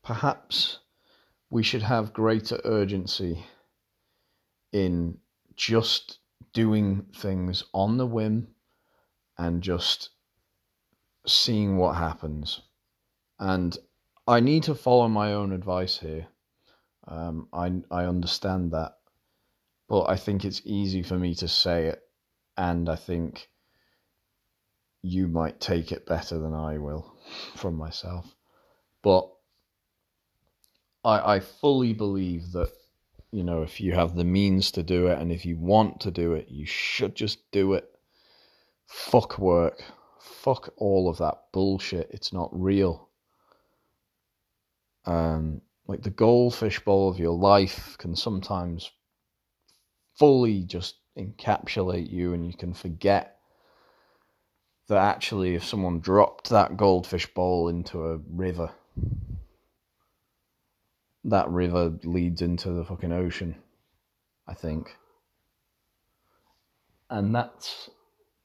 perhaps 0.03 0.79
we 1.51 1.63
should 1.63 1.83
have 1.83 2.13
greater 2.13 2.61
urgency 2.65 3.45
in 4.73 5.19
just 5.55 6.19
doing 6.53 7.07
things 7.15 7.65
on 7.73 7.97
the 7.97 8.07
whim 8.07 8.49
and 9.39 9.63
just 9.63 10.11
seeing 11.27 11.77
what 11.77 11.97
happens. 11.97 12.61
And 13.39 13.77
I 14.27 14.41
need 14.41 14.65
to 14.65 14.75
follow 14.75 15.09
my 15.09 15.33
own 15.33 15.53
advice 15.53 15.99
here. 15.99 16.27
Um, 17.09 17.49
I 17.53 17.73
I 17.91 18.05
understand 18.05 18.73
that, 18.73 18.99
but 19.89 20.07
I 20.11 20.17
think 20.17 20.45
it's 20.45 20.63
easy 20.65 21.03
for 21.03 21.17
me 21.17 21.35
to 21.37 21.49
say 21.49 21.87
it, 21.87 22.03
and 22.57 22.89
I 22.89 22.97
think 22.97 23.49
you 25.03 25.29
might 25.29 25.61
take 25.61 25.93
it 25.93 26.07
better 26.07 26.39
than 26.39 26.53
I 26.53 26.79
will 26.79 27.15
from 27.55 27.77
myself. 27.77 28.36
But 29.07 29.31
I 31.05 31.35
I 31.35 31.39
fully 31.39 31.93
believe 31.93 32.51
that 32.51 32.73
you 33.31 33.45
know, 33.45 33.63
if 33.63 33.81
you 33.81 33.93
have 33.93 34.17
the 34.17 34.25
means 34.25 34.73
to 34.73 34.83
do 34.83 35.07
it 35.07 35.21
and 35.21 35.31
if 35.31 35.47
you 35.47 35.57
want 35.57 36.01
to 36.01 36.11
do 36.11 36.33
it, 36.33 36.49
you 36.49 36.67
should 36.67 37.15
just 37.15 37.49
do 37.53 37.75
it. 37.75 37.89
Fuck 38.89 39.39
work. 39.39 39.85
Fuck 40.21 40.71
all 40.77 41.09
of 41.09 41.19
that 41.19 41.39
bullshit. 41.53 42.11
It's 42.11 42.33
not 42.33 42.51
real. 42.53 43.09
Um, 45.05 45.61
like 45.87 46.03
the 46.03 46.11
goldfish 46.11 46.81
bowl 46.81 47.09
of 47.09 47.21
your 47.21 47.39
life 47.39 47.97
can 47.99 48.17
sometimes 48.17 48.91
fully 50.19 50.65
just 50.65 50.97
encapsulate 51.17 52.11
you 52.11 52.33
and 52.33 52.45
you 52.45 52.55
can 52.55 52.75
forget 52.75 53.39
that 54.89 54.99
actually 54.99 55.55
if 55.55 55.65
someone 55.65 56.01
dropped 56.01 56.49
that 56.49 56.77
goldfish 56.77 57.33
bowl 57.35 57.69
into 57.69 58.05
a 58.05 58.19
river 58.29 58.73
that 61.27 61.49
river 61.51 61.93
leads 62.05 62.41
into 62.41 62.71
the 62.71 62.85
fucking 62.85 63.13
ocean, 63.13 63.57
I 64.47 64.55
think. 64.55 64.97
And 67.11 67.35
that's 67.35 67.91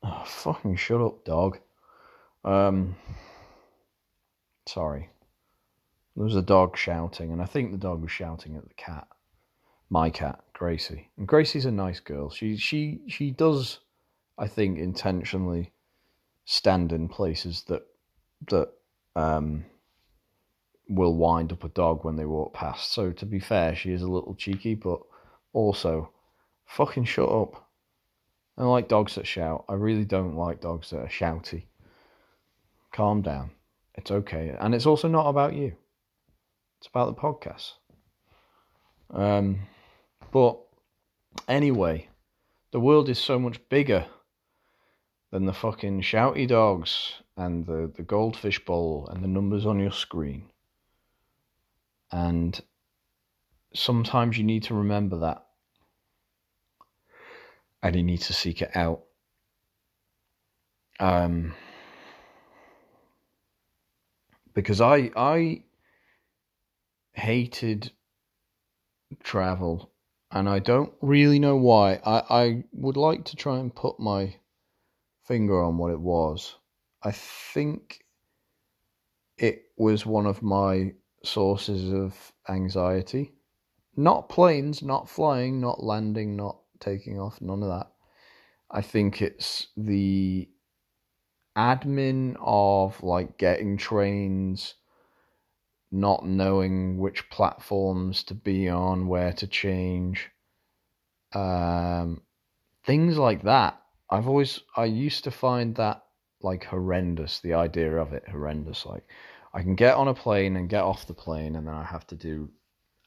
oh, 0.04 0.24
fucking 0.26 0.76
shut 0.76 1.02
up, 1.02 1.24
dog. 1.24 1.60
Um, 2.44 2.96
sorry. 4.68 5.10
There 6.16 6.26
was 6.26 6.36
a 6.36 6.42
dog 6.42 6.76
shouting, 6.76 7.32
and 7.32 7.42
I 7.42 7.46
think 7.46 7.72
the 7.72 7.78
dog 7.78 8.02
was 8.02 8.12
shouting 8.12 8.56
at 8.56 8.68
the 8.68 8.74
cat, 8.74 9.08
my 9.90 10.10
cat, 10.10 10.44
Gracie. 10.54 11.10
And 11.18 11.28
Gracie's 11.28 11.66
a 11.66 11.72
nice 11.72 12.00
girl. 12.00 12.30
She 12.30 12.58
she 12.58 13.02
she 13.08 13.32
does, 13.32 13.80
I 14.38 14.48
think, 14.48 14.78
intentionally 14.78 15.72
stand 16.46 16.92
in 16.92 17.08
places 17.08 17.64
that 17.68 17.84
that 18.50 18.70
um 19.16 19.66
will 20.92 21.16
wind 21.16 21.54
up 21.54 21.64
a 21.64 21.70
dog 21.70 22.04
when 22.04 22.18
they 22.18 22.26
walk 22.26 22.54
past. 22.54 22.92
So 22.92 23.12
to 23.14 23.26
be 23.26 23.40
fair, 23.40 23.76
she 23.76 23.94
is 23.94 24.02
a 24.02 24.08
little 24.08 24.36
cheeky, 24.36 24.76
but 24.76 25.00
also 25.54 26.12
fucking 26.66 27.06
shut 27.06 27.30
up. 27.30 27.70
I 28.58 28.66
like 28.66 28.90
dogs 28.90 29.16
that 29.16 29.26
shout. 29.26 29.66
I 29.70 29.74
really 29.74 30.06
don't 30.06 30.36
like 30.36 30.62
dogs 30.62 30.90
that 30.90 31.00
are 31.00 31.08
shouty. 31.08 31.64
Calm 32.92 33.22
down. 33.22 33.52
It's 33.96 34.12
okay. 34.12 34.56
And 34.60 34.76
it's 34.76 34.86
also 34.86 35.08
not 35.08 35.30
about 35.30 35.54
you. 35.54 35.74
It's 36.80 36.88
about 36.88 37.16
the 37.16 37.22
podcast. 37.22 37.72
Um 39.14 39.68
but 40.32 40.60
anyway, 41.48 42.10
the 42.72 42.80
world 42.80 43.10
is 43.10 43.20
so 43.20 43.40
much 43.40 43.60
bigger 43.70 44.06
than 45.32 45.46
the 45.46 45.54
fucking 45.54 46.02
shouty 46.02 46.48
dogs 46.48 47.14
and 47.38 47.66
the, 47.66 47.92
the 47.96 48.04
goldfish 48.04 48.64
bowl 48.66 49.08
and 49.12 49.24
the 49.24 49.28
numbers 49.28 49.66
on 49.66 49.80
your 49.80 49.92
screen. 49.92 50.52
And 52.12 52.60
sometimes 53.74 54.38
you 54.38 54.44
need 54.44 54.64
to 54.64 54.74
remember 54.74 55.20
that. 55.20 55.46
And 57.84 57.96
you 57.96 58.04
need 58.04 58.22
to 58.22 58.34
seek 58.34 58.62
it 58.62 58.76
out. 58.76 59.04
Um, 61.00 61.56
because 64.54 64.82
I 64.82 65.12
I 65.16 65.64
hated 67.14 67.92
travel 69.24 69.92
and 70.32 70.48
I 70.48 70.60
don't 70.60 70.94
really 71.02 71.40
know 71.40 71.58
why. 71.58 72.00
I, 72.06 72.24
I 72.30 72.64
would 72.72 72.98
like 72.98 73.26
to 73.26 73.36
try 73.36 73.58
and 73.58 73.74
put 73.74 74.00
my 74.00 74.36
finger 75.26 75.62
on 75.62 75.78
what 75.78 75.92
it 75.92 76.00
was. 76.00 76.56
I 77.04 77.12
think 77.12 78.06
it 79.38 79.64
was 79.78 80.06
one 80.06 80.26
of 80.26 80.42
my 80.42 80.94
sources 81.24 81.92
of 81.92 82.34
anxiety. 82.50 83.34
Not 83.96 84.30
planes, 84.30 84.82
not 84.82 85.10
flying, 85.10 85.60
not 85.60 85.84
landing, 85.84 86.36
not 86.36 86.58
taking 86.80 87.20
off, 87.20 87.42
none 87.42 87.62
of 87.62 87.70
that. 87.70 87.92
I 88.70 88.82
think 88.82 89.22
it's 89.22 89.68
the 89.76 90.50
admin 91.58 92.38
of 92.40 93.04
like 93.04 93.38
getting 93.38 93.78
trains, 93.78 94.76
not 95.92 96.26
knowing 96.26 96.98
which 96.98 97.30
platforms 97.30 98.24
to 98.24 98.34
be 98.34 98.70
on, 98.70 99.08
where 99.08 99.34
to 99.34 99.48
change, 99.48 100.30
um, 101.34 102.22
things 102.86 103.18
like 103.18 103.44
that. 103.44 103.82
I've 104.10 104.28
always 104.28 104.62
I 104.76 104.86
used 104.86 105.26
to 105.26 105.32
find 105.32 105.76
that 105.76 106.04
like 106.42 106.64
horrendous. 106.64 107.40
The 107.40 107.54
idea 107.54 107.98
of 107.98 108.14
it 108.14 108.24
horrendous. 108.30 108.86
Like 108.86 109.06
I 109.54 109.62
can 109.62 109.76
get 109.76 109.96
on 109.96 110.08
a 110.08 110.14
plane 110.14 110.56
and 110.56 110.70
get 110.70 110.84
off 110.84 111.08
the 111.08 111.14
plane, 111.14 111.56
and 111.56 111.68
then 111.68 111.74
I 111.74 111.84
have 111.84 112.08
to 112.08 112.16
do 112.16 112.50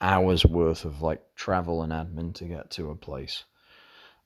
hours 0.00 0.44
worth 0.44 0.84
of 0.84 1.00
like 1.00 1.22
travel 1.34 1.82
and 1.82 1.92
admin 1.92 2.34
to 2.34 2.44
get 2.44 2.70
to 2.72 2.90
a 2.90 2.96
place. 2.96 3.44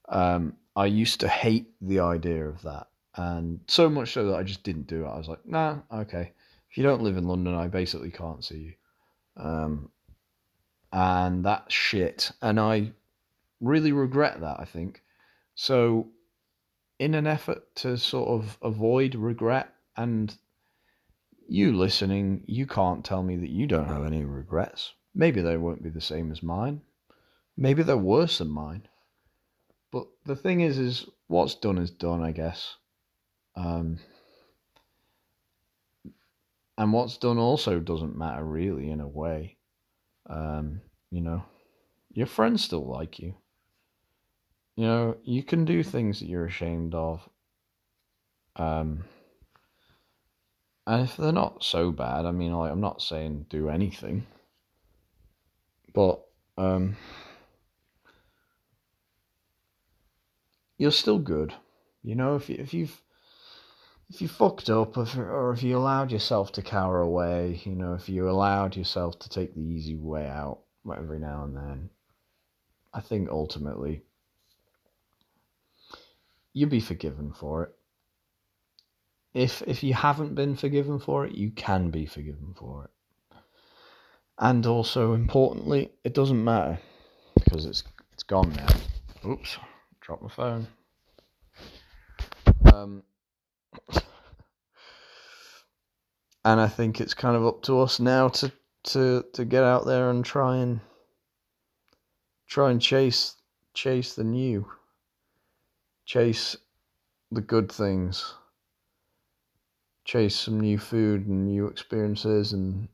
Um, 0.08 0.56
I 0.74 0.86
used 0.86 1.20
to 1.20 1.28
hate 1.28 1.68
the 1.80 2.00
idea 2.00 2.46
of 2.46 2.62
that, 2.62 2.88
and 3.14 3.60
so 3.66 3.88
much 3.88 4.12
so 4.12 4.26
that 4.26 4.36
I 4.36 4.42
just 4.42 4.62
didn't 4.62 4.86
do 4.86 5.04
it. 5.04 5.08
I 5.08 5.18
was 5.18 5.28
like, 5.28 5.46
nah, 5.46 5.78
okay. 5.92 6.32
If 6.70 6.76
you 6.76 6.82
don't 6.82 7.02
live 7.02 7.16
in 7.16 7.26
London, 7.28 7.54
I 7.54 7.68
basically 7.68 8.10
can't 8.10 8.44
see 8.44 8.58
you. 8.58 8.72
Um, 9.36 9.90
and 10.92 11.44
that's 11.44 11.72
shit. 11.72 12.30
And 12.42 12.58
I 12.60 12.92
really 13.60 13.92
regret 13.92 14.40
that, 14.40 14.60
I 14.60 14.64
think. 14.64 15.02
So, 15.54 16.08
in 16.98 17.14
an 17.14 17.26
effort 17.26 17.74
to 17.76 17.96
sort 17.96 18.28
of 18.28 18.58
avoid 18.62 19.14
regret, 19.14 19.72
and 19.96 20.36
you 21.48 21.76
listening, 21.76 22.44
you 22.46 22.66
can't 22.66 23.04
tell 23.04 23.22
me 23.22 23.36
that 23.36 23.50
you 23.50 23.66
don't 23.66 23.88
have 23.88 24.04
any 24.04 24.24
regrets. 24.24 24.92
Maybe 25.14 25.40
they 25.40 25.56
won't 25.56 25.82
be 25.82 25.90
the 25.90 26.00
same 26.00 26.30
as 26.30 26.42
mine. 26.42 26.82
Maybe 27.56 27.82
they're 27.82 27.96
worse 27.96 28.38
than 28.38 28.50
mine. 28.50 28.86
But 29.90 30.06
the 30.26 30.36
thing 30.36 30.60
is, 30.60 30.78
is 30.78 31.06
what's 31.26 31.54
done 31.54 31.78
is 31.78 31.90
done, 31.90 32.22
I 32.22 32.32
guess. 32.32 32.76
Um, 33.56 33.98
and 36.76 36.92
what's 36.92 37.16
done 37.16 37.38
also 37.38 37.80
doesn't 37.80 38.16
matter 38.16 38.44
really 38.44 38.90
in 38.90 39.00
a 39.00 39.08
way. 39.08 39.56
Um, 40.28 40.82
you 41.10 41.22
know, 41.22 41.42
your 42.12 42.26
friends 42.26 42.62
still 42.62 42.86
like 42.86 43.18
you. 43.18 43.34
You 44.76 44.86
know, 44.86 45.16
you 45.24 45.42
can 45.42 45.64
do 45.64 45.82
things 45.82 46.20
that 46.20 46.28
you're 46.28 46.46
ashamed 46.46 46.94
of. 46.94 47.28
Um, 48.54 49.04
if 50.88 51.16
they're 51.16 51.32
not 51.32 51.62
so 51.62 51.92
bad, 51.92 52.24
I 52.24 52.30
mean, 52.30 52.52
like, 52.52 52.72
I'm 52.72 52.80
not 52.80 53.02
saying 53.02 53.46
do 53.50 53.68
anything, 53.68 54.26
but 55.92 56.20
um, 56.56 56.96
you're 60.78 60.90
still 60.90 61.18
good. 61.18 61.52
You 62.02 62.14
know, 62.14 62.36
if 62.36 62.48
you, 62.48 62.56
if 62.58 62.72
you've 62.72 63.02
if 64.10 64.22
you 64.22 64.28
fucked 64.28 64.70
up, 64.70 64.96
or 64.96 65.52
if 65.52 65.62
you 65.62 65.76
allowed 65.76 66.10
yourself 66.10 66.52
to 66.52 66.62
cower 66.62 67.00
away, 67.00 67.60
you 67.64 67.74
know, 67.74 67.92
if 67.92 68.08
you 68.08 68.28
allowed 68.28 68.74
yourself 68.76 69.18
to 69.18 69.28
take 69.28 69.54
the 69.54 69.60
easy 69.60 69.96
way 69.96 70.26
out 70.26 70.60
every 70.96 71.18
now 71.18 71.44
and 71.44 71.54
then, 71.54 71.90
I 72.94 73.00
think 73.00 73.28
ultimately 73.28 74.04
you'll 76.54 76.70
be 76.70 76.80
forgiven 76.80 77.32
for 77.32 77.64
it. 77.64 77.77
If 79.34 79.62
if 79.66 79.82
you 79.82 79.94
haven't 79.94 80.34
been 80.34 80.56
forgiven 80.56 80.98
for 80.98 81.26
it, 81.26 81.34
you 81.34 81.50
can 81.50 81.90
be 81.90 82.06
forgiven 82.06 82.54
for 82.56 82.84
it. 82.84 82.90
And 84.38 84.66
also 84.66 85.14
importantly, 85.14 85.90
it 86.04 86.14
doesn't 86.14 86.42
matter 86.42 86.78
because 87.34 87.66
it's 87.66 87.82
it's 88.12 88.22
gone 88.22 88.52
now. 88.52 89.30
Oops, 89.30 89.58
dropped 90.00 90.22
my 90.22 90.28
phone. 90.28 90.66
Um, 92.72 93.02
and 96.44 96.60
I 96.60 96.68
think 96.68 97.00
it's 97.00 97.14
kind 97.14 97.36
of 97.36 97.44
up 97.46 97.62
to 97.62 97.80
us 97.80 98.00
now 98.00 98.28
to 98.28 98.52
to 98.84 99.24
to 99.34 99.44
get 99.44 99.64
out 99.64 99.84
there 99.86 100.10
and 100.10 100.24
try 100.24 100.56
and 100.56 100.80
try 102.46 102.70
and 102.70 102.80
chase 102.80 103.36
chase 103.74 104.14
the 104.14 104.24
new 104.24 104.66
chase 106.06 106.56
the 107.30 107.42
good 107.42 107.70
things 107.70 108.34
chase 110.08 110.34
some 110.34 110.58
new 110.58 110.78
food 110.78 111.26
and 111.26 111.44
new 111.44 111.66
experiences 111.66 112.54
and 112.54 112.88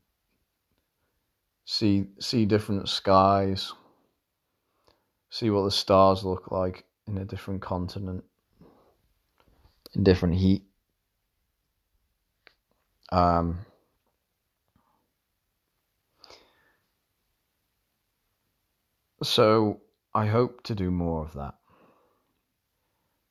see 1.63 2.05
see 2.19 2.45
different 2.45 2.89
skies 2.89 3.71
see 5.29 5.49
what 5.49 5.63
the 5.63 5.71
stars 5.71 6.25
look 6.25 6.51
like 6.51 6.83
in 7.07 7.17
a 7.17 7.23
different 7.23 7.61
continent 7.61 8.21
in 9.95 10.03
different 10.03 10.35
heat 10.35 10.63
um, 13.13 13.59
so 19.23 19.79
I 20.13 20.25
hope 20.25 20.63
to 20.63 20.75
do 20.75 20.91
more 20.91 21.23
of 21.23 21.33
that. 21.33 21.55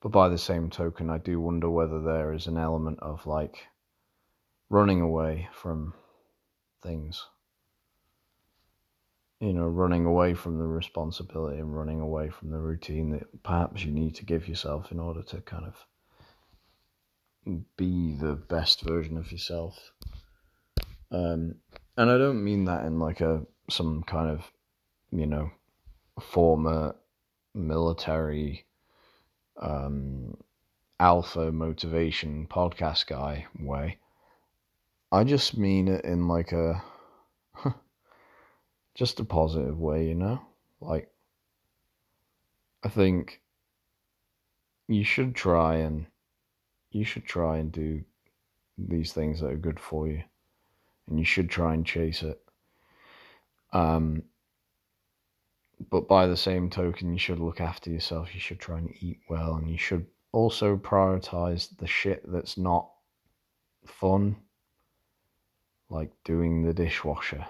But 0.01 0.11
by 0.11 0.29
the 0.29 0.39
same 0.39 0.71
token, 0.71 1.11
I 1.11 1.19
do 1.19 1.39
wonder 1.41 1.69
whether 1.69 2.01
there 2.01 2.33
is 2.33 2.47
an 2.47 2.57
element 2.57 3.01
of 3.01 3.27
like 3.27 3.67
running 4.71 5.01
away 5.01 5.49
from 5.53 5.95
things. 6.83 7.25
You 9.41 9.53
know, 9.53 9.67
running 9.67 10.07
away 10.07 10.35
from 10.35 10.59
the 10.59 10.67
responsibility 10.67 11.59
and 11.59 11.77
running 11.77 12.01
away 12.01 12.31
from 12.31 12.51
the 12.51 12.59
routine 12.59 13.11
that 13.11 13.43
perhaps 13.43 13.85
you 13.85 13.91
need 13.91 14.15
to 14.17 14.25
give 14.25 14.49
yourself 14.49 14.91
in 14.91 15.01
order 15.01 15.23
to 15.23 15.41
kind 15.41 15.67
of 15.67 15.75
be 17.77 18.15
the 18.15 18.35
best 18.35 18.83
version 18.83 19.19
of 19.19 19.31
yourself. 19.31 19.93
Um, 21.11 21.57
and 21.97 22.11
I 22.11 22.19
don't 22.19 22.43
mean 22.43 22.65
that 22.65 22.87
in 22.87 22.99
like 22.99 23.21
a 23.21 23.43
some 23.71 24.03
kind 24.03 24.31
of, 24.31 24.51
you 25.11 25.27
know, 25.27 25.51
former 26.21 26.97
military 27.55 28.65
um, 29.61 30.37
alpha 30.99 31.53
motivation 31.53 32.47
podcast 32.51 33.07
guy 33.07 33.47
way. 33.59 33.99
I 35.15 35.23
just 35.23 35.57
mean 35.57 35.87
it 35.87 36.05
in 36.05 36.27
like 36.27 36.51
a 36.51 36.83
just 38.97 39.21
a 39.21 39.25
positive 39.25 39.79
way, 39.79 40.09
you 40.09 40.17
know? 40.17 40.41
Like 40.81 41.09
I 42.83 42.89
think 42.89 43.41
you 44.89 45.05
should 45.05 45.37
try 45.37 45.77
and 45.77 46.07
you 46.91 47.05
should 47.05 47.25
try 47.25 47.59
and 47.59 47.71
do 47.71 48.03
these 48.77 49.13
things 49.13 49.39
that 49.39 49.53
are 49.53 49.57
good 49.57 49.79
for 49.79 50.09
you, 50.09 50.21
and 51.07 51.17
you 51.17 51.25
should 51.25 51.49
try 51.49 51.75
and 51.75 51.87
chase 51.87 52.25
it. 52.25 52.43
Um, 53.73 54.25
but 55.91 56.09
by 56.09 56.27
the 56.27 56.37
same 56.37 56.69
token, 56.69 57.13
you 57.13 57.21
should 57.21 57.39
look 57.39 57.61
after 57.61 57.89
yourself. 57.89 58.35
You 58.35 58.41
should 58.41 58.59
try 58.59 58.79
and 58.79 58.93
eat 58.99 59.21
well, 59.31 59.55
and 59.55 59.71
you 59.71 59.79
should 59.79 60.07
also 60.33 60.77
prioritize 60.77 61.69
the 61.79 61.87
shit 61.87 62.21
that's 62.27 62.59
not 62.59 62.91
fun, 63.87 64.35
like 65.89 66.11
doing 66.25 66.63
the 66.63 66.75
dishwasher, 66.75 67.47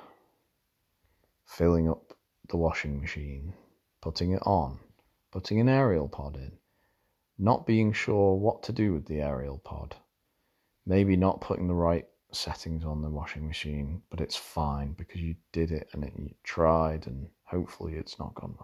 filling 1.46 1.88
up 1.88 2.12
the 2.48 2.56
washing 2.56 3.00
machine, 3.00 3.54
putting 4.00 4.32
it 4.32 4.42
on, 4.44 4.78
putting 5.30 5.60
an 5.60 5.68
Ariel 5.68 6.08
pod 6.08 6.36
in, 6.36 6.52
not 7.38 7.66
being 7.66 7.92
sure 7.92 8.36
what 8.36 8.62
to 8.64 8.72
do 8.72 8.92
with 8.92 9.06
the 9.06 9.20
Ariel 9.20 9.58
pod. 9.58 9.96
Maybe 10.86 11.16
not 11.16 11.40
putting 11.40 11.66
the 11.66 11.74
right 11.74 12.06
settings 12.32 12.84
on 12.84 13.00
the 13.00 13.08
washing 13.08 13.46
machine, 13.46 14.02
but 14.10 14.20
it's 14.20 14.36
fine 14.36 14.92
because 14.92 15.20
you 15.20 15.34
did 15.52 15.70
it 15.70 15.88
and 15.92 16.04
it, 16.04 16.12
you 16.16 16.34
tried, 16.42 17.06
and 17.06 17.28
hopefully 17.44 17.94
it's 17.94 18.18
not 18.18 18.34
gone 18.34 18.54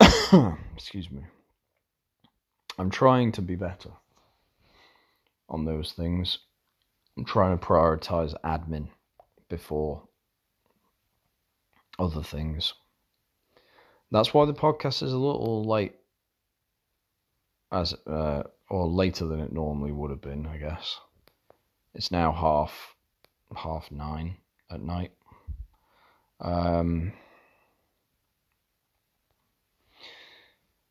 wrong. 0.00 0.56
Excuse 0.74 1.10
me. 1.10 1.22
I'm 2.78 2.90
trying 2.90 3.32
to 3.32 3.42
be 3.42 3.56
better 3.56 3.90
on 5.48 5.64
those 5.64 5.92
things. 5.92 6.38
I'm 7.16 7.24
trying 7.24 7.58
to 7.58 7.64
prioritize 7.64 8.34
admin 8.44 8.88
before 9.48 10.02
other 11.98 12.22
things. 12.22 12.74
That's 14.10 14.34
why 14.34 14.44
the 14.44 14.54
podcast 14.54 15.02
is 15.02 15.12
a 15.12 15.18
little 15.18 15.64
late, 15.64 15.94
as 17.72 17.94
uh, 18.06 18.44
or 18.68 18.86
later 18.86 19.26
than 19.26 19.40
it 19.40 19.52
normally 19.52 19.92
would 19.92 20.10
have 20.10 20.20
been. 20.20 20.46
I 20.46 20.58
guess 20.58 21.00
it's 21.94 22.10
now 22.10 22.32
half 22.32 22.94
half 23.56 23.90
nine 23.90 24.36
at 24.70 24.80
night. 24.80 25.12
Um, 26.40 27.12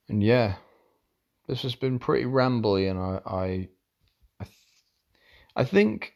and 0.09 0.23
yeah, 0.23 0.55
this 1.47 1.61
has 1.61 1.75
been 1.75 1.99
pretty 1.99 2.25
rambly, 2.25 2.89
and 2.89 2.99
I 2.99 3.21
I 3.25 3.45
I, 4.39 4.43
th- 4.43 4.57
I 5.55 5.63
think 5.63 6.14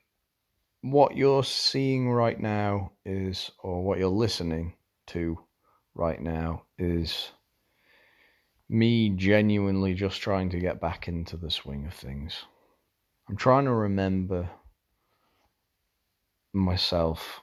what 0.81 1.15
you're 1.17 1.43
seeing 1.43 2.09
right 2.11 2.39
now 2.39 2.93
is, 3.05 3.51
or 3.63 3.83
what 3.83 3.99
you're 3.99 4.09
listening 4.09 4.75
to 5.07 5.39
right 5.95 6.21
now 6.21 6.63
is 6.77 7.31
me 8.69 9.09
genuinely 9.11 9.93
just 9.93 10.21
trying 10.21 10.49
to 10.51 10.59
get 10.59 10.81
back 10.81 11.07
into 11.07 11.37
the 11.37 11.51
swing 11.51 11.85
of 11.87 11.93
things. 11.93 12.45
I'm 13.29 13.37
trying 13.37 13.65
to 13.65 13.73
remember 13.73 14.49
myself 16.53 17.41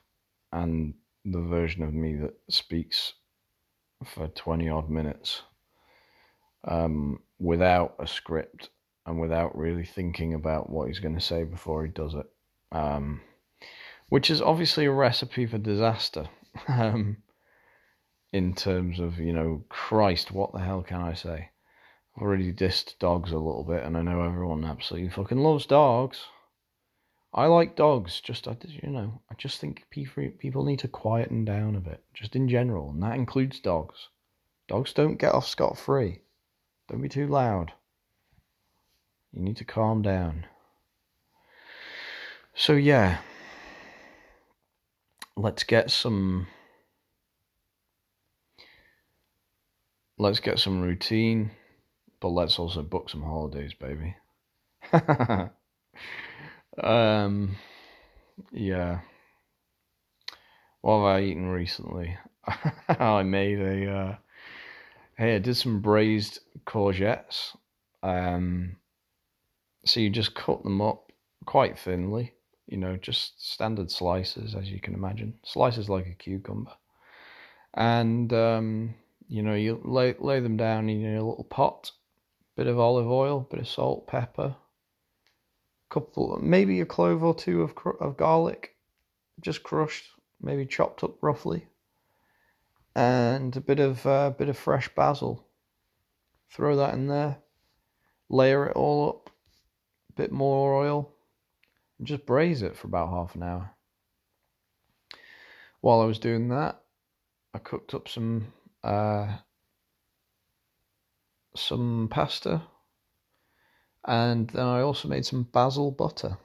and 0.52 0.94
the 1.24 1.40
version 1.40 1.82
of 1.82 1.92
me 1.94 2.16
that 2.16 2.34
speaks 2.50 3.14
for 4.04 4.28
20 4.28 4.68
odd 4.70 4.90
minutes. 4.90 5.42
um, 6.68 7.20
without 7.38 7.94
a 7.98 8.06
script 8.06 8.70
and 9.06 9.20
without 9.20 9.56
really 9.56 9.84
thinking 9.84 10.34
about 10.34 10.70
what 10.70 10.88
he's 10.88 10.98
going 11.00 11.14
to 11.14 11.20
say 11.20 11.44
before 11.44 11.84
he 11.84 11.90
does 11.92 12.14
it. 12.14 12.26
Um, 12.76 13.22
which 14.08 14.30
is 14.30 14.42
obviously 14.42 14.84
a 14.84 14.92
recipe 14.92 15.46
for 15.46 15.58
disaster. 15.58 16.28
Um, 16.68 17.18
in 18.32 18.54
terms 18.54 18.98
of, 18.98 19.18
you 19.18 19.32
know, 19.32 19.64
Christ, 19.68 20.32
what 20.32 20.52
the 20.52 20.58
hell 20.58 20.82
can 20.82 21.02
I 21.02 21.12
say? 21.12 21.50
I've 22.16 22.22
already 22.22 22.50
dissed 22.50 22.98
dogs 22.98 23.30
a 23.30 23.38
little 23.38 23.62
bit, 23.62 23.82
and 23.82 23.94
I 23.94 24.00
know 24.00 24.22
everyone 24.22 24.64
absolutely 24.64 25.10
fucking 25.10 25.38
loves 25.38 25.66
dogs. 25.66 26.24
I 27.34 27.44
like 27.46 27.76
dogs, 27.76 28.20
just, 28.22 28.46
you 28.46 28.88
know, 28.88 29.20
I 29.30 29.34
just 29.34 29.60
think 29.60 29.84
people 29.90 30.64
need 30.64 30.78
to 30.78 30.88
quieten 30.88 31.44
down 31.44 31.76
a 31.76 31.80
bit, 31.80 32.02
just 32.14 32.34
in 32.34 32.48
general, 32.48 32.88
and 32.90 33.02
that 33.02 33.16
includes 33.16 33.60
dogs. 33.60 34.08
Dogs 34.66 34.94
don't 34.94 35.16
get 35.16 35.34
off 35.34 35.46
scot 35.46 35.76
free. 35.76 36.22
Don't 36.88 37.02
be 37.02 37.08
too 37.10 37.26
loud. 37.26 37.72
You 39.32 39.42
need 39.42 39.58
to 39.58 39.64
calm 39.64 40.00
down. 40.00 40.46
So, 42.58 42.72
yeah. 42.72 43.18
Let's 45.36 45.62
get 45.62 45.90
some. 45.90 46.46
Let's 50.18 50.40
get 50.40 50.58
some 50.58 50.80
routine, 50.80 51.50
but 52.20 52.28
let's 52.28 52.58
also 52.58 52.80
book 52.80 53.10
some 53.10 53.22
holidays, 53.22 53.74
baby. 53.74 54.16
um, 56.82 57.56
yeah. 58.50 59.00
What 60.80 60.96
have 60.96 61.04
I 61.04 61.20
eaten 61.20 61.48
recently? 61.48 62.16
I 62.88 63.22
made 63.22 63.60
a. 63.60 63.92
Uh, 63.92 64.16
hey, 65.18 65.36
I 65.36 65.38
did 65.40 65.58
some 65.58 65.80
braised 65.80 66.38
courgettes. 66.66 67.54
Um, 68.02 68.76
so 69.84 70.00
you 70.00 70.08
just 70.08 70.34
cut 70.34 70.62
them 70.62 70.80
up 70.80 71.12
quite 71.44 71.78
thinly, 71.78 72.32
you 72.66 72.76
know, 72.76 72.96
just 72.96 73.52
standard 73.52 73.90
slices, 73.90 74.54
as 74.54 74.70
you 74.70 74.80
can 74.80 74.94
imagine, 74.94 75.38
slices 75.44 75.88
like 75.88 76.06
a 76.06 76.14
cucumber. 76.14 76.72
And, 77.74 78.32
um, 78.32 78.94
you 79.28 79.42
know, 79.42 79.54
you 79.54 79.80
lay, 79.84 80.14
lay 80.18 80.40
them 80.40 80.56
down 80.56 80.88
in 80.88 81.16
a 81.16 81.24
little 81.24 81.46
pot, 81.48 81.92
bit 82.56 82.66
of 82.66 82.78
olive 82.78 83.10
oil, 83.10 83.46
bit 83.50 83.60
of 83.60 83.68
salt, 83.68 84.06
pepper, 84.06 84.56
couple, 85.88 86.38
maybe 86.42 86.80
a 86.80 86.86
clove 86.86 87.22
or 87.22 87.34
two 87.34 87.62
of, 87.62 87.74
of 88.00 88.16
garlic, 88.16 88.74
just 89.40 89.62
crushed, 89.62 90.04
maybe 90.40 90.66
chopped 90.66 91.04
up 91.04 91.22
roughly, 91.22 91.66
and 92.94 93.56
a 93.56 93.60
bit 93.60 93.78
of 93.78 94.04
uh, 94.06 94.30
bit 94.30 94.48
of 94.48 94.56
fresh 94.56 94.88
basil. 94.94 95.46
Throw 96.50 96.76
that 96.76 96.94
in 96.94 97.08
there, 97.08 97.38
layer 98.28 98.66
it 98.66 98.76
all 98.76 99.08
up, 99.08 99.30
bit 100.16 100.32
more 100.32 100.74
oil, 100.74 101.15
and 101.98 102.06
just 102.06 102.26
braise 102.26 102.62
it 102.62 102.76
for 102.76 102.86
about 102.86 103.10
half 103.10 103.34
an 103.34 103.42
hour. 103.42 103.70
While 105.80 106.00
I 106.00 106.06
was 106.06 106.18
doing 106.18 106.48
that, 106.48 106.80
I 107.54 107.58
cooked 107.58 107.94
up 107.94 108.08
some 108.08 108.52
uh, 108.82 109.36
some 111.54 112.08
pasta, 112.10 112.62
and 114.04 114.48
then 114.50 114.66
I 114.66 114.80
also 114.80 115.08
made 115.08 115.24
some 115.24 115.44
basil 115.44 115.90
butter. 115.90 116.38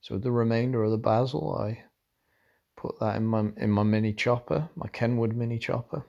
So 0.00 0.18
the 0.18 0.32
remainder 0.32 0.82
of 0.82 0.90
the 0.90 0.98
basil, 0.98 1.56
I 1.56 1.84
put 2.76 2.98
that 3.00 3.16
in 3.16 3.26
my 3.26 3.50
in 3.56 3.70
my 3.70 3.82
mini 3.82 4.12
chopper, 4.12 4.68
my 4.76 4.88
Kenwood 4.88 5.34
mini 5.34 5.58
chopper, 5.58 6.04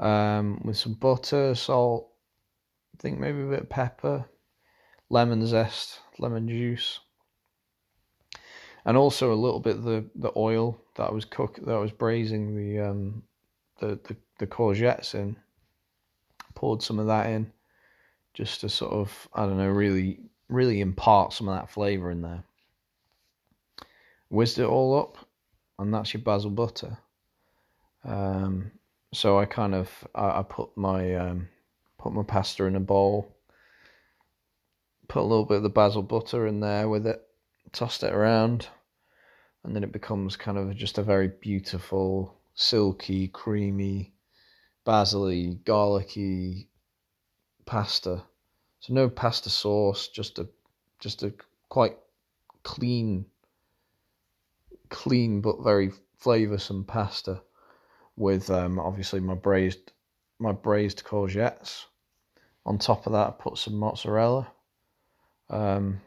um, 0.00 0.60
with 0.64 0.76
some 0.76 0.94
butter, 0.94 1.54
salt, 1.54 2.10
I 2.94 3.02
think 3.02 3.18
maybe 3.18 3.42
a 3.42 3.46
bit 3.46 3.60
of 3.60 3.68
pepper, 3.68 4.24
lemon 5.10 5.44
zest, 5.44 5.98
lemon 6.18 6.48
juice, 6.48 7.00
and 8.84 8.96
also 8.96 9.32
a 9.32 9.34
little 9.34 9.60
bit 9.60 9.76
of 9.76 9.82
the, 9.82 10.04
the 10.14 10.32
oil 10.36 10.80
that 10.96 11.04
I 11.04 11.12
was 11.12 11.24
cook 11.24 11.58
that 11.66 11.74
I 11.74 11.78
was 11.78 11.92
braising 11.92 12.56
the 12.56 12.80
um 12.80 13.22
the, 13.80 13.98
the, 14.04 14.16
the 14.38 14.46
courgettes 14.46 15.14
in. 15.14 15.36
Poured 16.54 16.82
some 16.82 16.98
of 16.98 17.06
that 17.06 17.26
in, 17.26 17.50
just 18.34 18.60
to 18.60 18.68
sort 18.68 18.92
of 18.92 19.28
I 19.34 19.44
don't 19.44 19.58
know 19.58 19.68
really 19.68 20.20
really 20.48 20.80
impart 20.80 21.32
some 21.32 21.48
of 21.48 21.56
that 21.56 21.70
flavour 21.70 22.10
in 22.10 22.22
there. 22.22 22.42
Whizzed 24.28 24.58
it 24.58 24.64
all 24.64 24.98
up, 24.98 25.16
and 25.78 25.92
that's 25.92 26.14
your 26.14 26.22
basil 26.22 26.50
butter. 26.50 26.96
Um, 28.04 28.70
so 29.12 29.38
I 29.38 29.44
kind 29.44 29.74
of 29.74 29.90
I, 30.14 30.40
I 30.40 30.42
put 30.42 30.76
my 30.76 31.14
um, 31.16 31.48
put 31.98 32.12
my 32.12 32.22
pasta 32.22 32.64
in 32.64 32.76
a 32.76 32.80
bowl 32.80 33.34
put 35.10 35.22
a 35.22 35.26
little 35.26 35.44
bit 35.44 35.56
of 35.56 35.64
the 35.64 35.68
basil 35.68 36.04
butter 36.04 36.46
in 36.46 36.60
there 36.60 36.88
with 36.88 37.04
it, 37.04 37.20
tossed 37.72 38.04
it 38.04 38.14
around, 38.14 38.68
and 39.64 39.74
then 39.74 39.82
it 39.82 39.90
becomes 39.90 40.36
kind 40.36 40.56
of 40.56 40.72
just 40.76 40.98
a 40.98 41.02
very 41.02 41.26
beautiful, 41.26 42.38
silky, 42.54 43.26
creamy, 43.26 44.14
basil 44.84 45.52
garlicky 45.64 46.68
pasta. 47.66 48.22
So 48.78 48.94
no 48.94 49.08
pasta 49.08 49.50
sauce, 49.50 50.06
just 50.06 50.38
a 50.38 50.48
just 51.00 51.24
a 51.24 51.34
quite 51.68 51.96
clean 52.62 53.24
clean 54.90 55.40
but 55.40 55.64
very 55.64 55.90
flavoursome 56.22 56.86
pasta 56.86 57.42
with 58.16 58.48
um, 58.48 58.78
obviously 58.78 59.18
my 59.18 59.34
braised 59.34 59.90
my 60.38 60.52
braised 60.52 61.02
courgettes. 61.02 61.86
On 62.64 62.78
top 62.78 63.06
of 63.06 63.12
that, 63.12 63.26
I 63.26 63.30
put 63.32 63.58
some 63.58 63.74
mozzarella 63.74 64.52
um, 65.50 66.00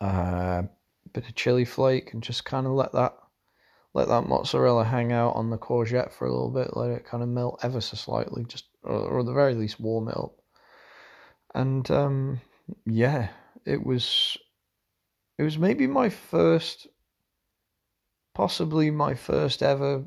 a 0.00 0.64
bit 1.12 1.28
of 1.28 1.34
chili 1.34 1.64
flake, 1.64 2.12
and 2.12 2.22
just 2.22 2.44
kind 2.44 2.66
of 2.66 2.72
let 2.72 2.92
that 2.92 3.14
let 3.94 4.08
that 4.08 4.26
mozzarella 4.26 4.84
hang 4.84 5.12
out 5.12 5.36
on 5.36 5.50
the 5.50 5.58
courgette 5.58 6.12
for 6.12 6.26
a 6.26 6.32
little 6.32 6.50
bit, 6.50 6.76
let 6.76 6.90
it 6.90 7.04
kind 7.04 7.22
of 7.22 7.28
melt 7.28 7.60
ever 7.62 7.80
so 7.80 7.96
slightly, 7.96 8.44
just 8.44 8.64
or, 8.82 8.94
or 8.94 9.20
at 9.20 9.26
the 9.26 9.32
very 9.32 9.54
least 9.54 9.78
warm 9.78 10.08
it 10.08 10.16
up. 10.16 10.34
And 11.54 11.88
um, 11.90 12.40
yeah, 12.86 13.28
it 13.66 13.84
was 13.84 14.38
it 15.38 15.42
was 15.42 15.58
maybe 15.58 15.86
my 15.86 16.08
first, 16.08 16.86
possibly 18.34 18.90
my 18.90 19.14
first 19.14 19.62
ever 19.62 20.04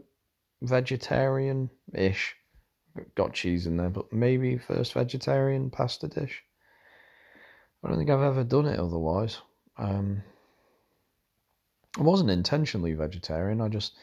vegetarian 0.62 1.70
ish. 1.94 2.36
Got 3.16 3.34
cheese 3.34 3.68
in 3.68 3.78
there, 3.78 3.90
but 3.90 4.12
maybe 4.14 4.58
first 4.58 4.94
vegetarian 4.94 5.70
pasta 5.70 6.08
dish. 6.08 6.42
I 7.86 7.90
don't 7.90 7.98
think 8.00 8.10
I've 8.10 8.22
ever 8.22 8.44
done 8.44 8.66
it 8.66 8.80
otherwise. 8.80 9.38
Um, 9.78 10.24
I 11.98 12.02
wasn't 12.02 12.32
intentionally 12.32 12.94
vegetarian. 12.94 13.62
I 13.62 13.68
just 13.68 13.94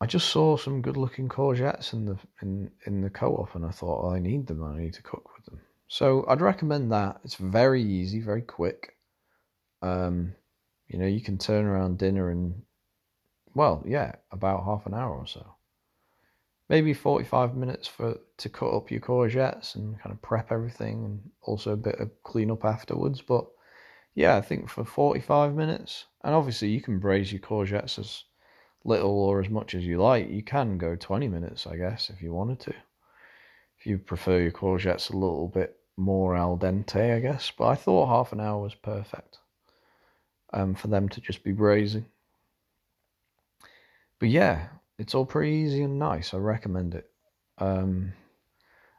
I 0.00 0.06
just 0.06 0.30
saw 0.30 0.56
some 0.56 0.82
good 0.82 0.96
looking 0.96 1.28
courgettes 1.28 1.92
in 1.92 2.06
the 2.06 2.16
in 2.40 2.70
in 2.86 3.02
the 3.02 3.10
co-op 3.10 3.54
and 3.54 3.64
I 3.64 3.70
thought 3.70 4.04
oh, 4.04 4.14
I 4.14 4.20
need 4.20 4.46
them. 4.46 4.64
I 4.64 4.78
need 4.78 4.94
to 4.94 5.02
cook 5.02 5.36
with 5.36 5.44
them. 5.44 5.60
So 5.88 6.24
I'd 6.28 6.40
recommend 6.40 6.92
that. 6.92 7.20
It's 7.24 7.34
very 7.34 7.82
easy, 7.82 8.20
very 8.20 8.42
quick. 8.42 8.96
Um, 9.82 10.34
you 10.88 10.98
know, 10.98 11.06
you 11.06 11.20
can 11.20 11.38
turn 11.38 11.66
around 11.66 11.98
dinner 11.98 12.30
in 12.30 12.62
well, 13.54 13.82
yeah, 13.86 14.12
about 14.32 14.64
half 14.64 14.86
an 14.86 14.94
hour 14.94 15.14
or 15.14 15.26
so 15.26 15.55
maybe 16.68 16.92
45 16.92 17.56
minutes 17.56 17.86
for 17.86 18.18
to 18.38 18.48
cut 18.48 18.74
up 18.74 18.90
your 18.90 19.00
courgettes 19.00 19.74
and 19.74 20.00
kind 20.00 20.12
of 20.12 20.22
prep 20.22 20.50
everything 20.50 21.04
and 21.04 21.30
also 21.42 21.72
a 21.72 21.76
bit 21.76 22.00
of 22.00 22.10
cleanup 22.22 22.64
afterwards. 22.64 23.22
But 23.22 23.46
yeah 24.16 24.34
i 24.34 24.40
think 24.40 24.68
for 24.68 24.84
45 24.84 25.54
minutes 25.54 26.06
and 26.24 26.34
obviously 26.34 26.68
you 26.68 26.80
can 26.80 26.98
braise 26.98 27.30
your 27.30 27.40
courgettes 27.40 27.98
as 27.98 28.24
little 28.82 29.20
or 29.20 29.40
as 29.40 29.50
much 29.50 29.74
as 29.74 29.84
you 29.84 30.00
like. 30.00 30.30
You 30.30 30.42
can 30.42 30.78
go 30.78 30.96
20 30.96 31.28
minutes 31.28 31.66
i 31.66 31.76
guess 31.76 32.10
if 32.10 32.20
you 32.22 32.32
wanted 32.32 32.60
to. 32.60 32.74
If 33.78 33.86
you 33.86 33.98
prefer 33.98 34.40
your 34.40 34.52
courgettes 34.52 35.10
a 35.10 35.16
little 35.16 35.48
bit 35.48 35.76
more 35.96 36.36
al 36.36 36.56
dente 36.56 37.16
i 37.16 37.20
guess. 37.20 37.52
But 37.56 37.66
i 37.68 37.74
thought 37.74 38.08
half 38.08 38.32
an 38.32 38.40
hour 38.40 38.62
was 38.62 38.74
perfect 38.74 39.38
um, 40.52 40.74
for 40.74 40.88
them 40.88 41.08
to 41.10 41.20
just 41.20 41.44
be 41.44 41.52
braising. 41.52 42.06
But 44.18 44.30
yeah 44.30 44.68
it's 44.98 45.14
all 45.14 45.26
pretty 45.26 45.52
easy 45.52 45.82
and 45.82 45.98
nice. 45.98 46.32
I 46.32 46.38
recommend 46.38 46.94
it. 46.94 47.10
Um, 47.58 48.12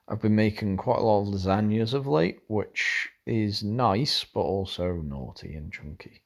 I've 0.07 0.21
been 0.21 0.35
making 0.35 0.77
quite 0.77 0.99
a 0.99 1.03
lot 1.03 1.21
of 1.21 1.33
lasagnas 1.33 1.93
of 1.93 2.07
late, 2.07 2.39
which 2.47 3.09
is 3.25 3.63
nice 3.63 4.23
but 4.23 4.41
also 4.41 4.93
naughty 4.93 5.55
and 5.55 5.71
chunky. 5.71 6.21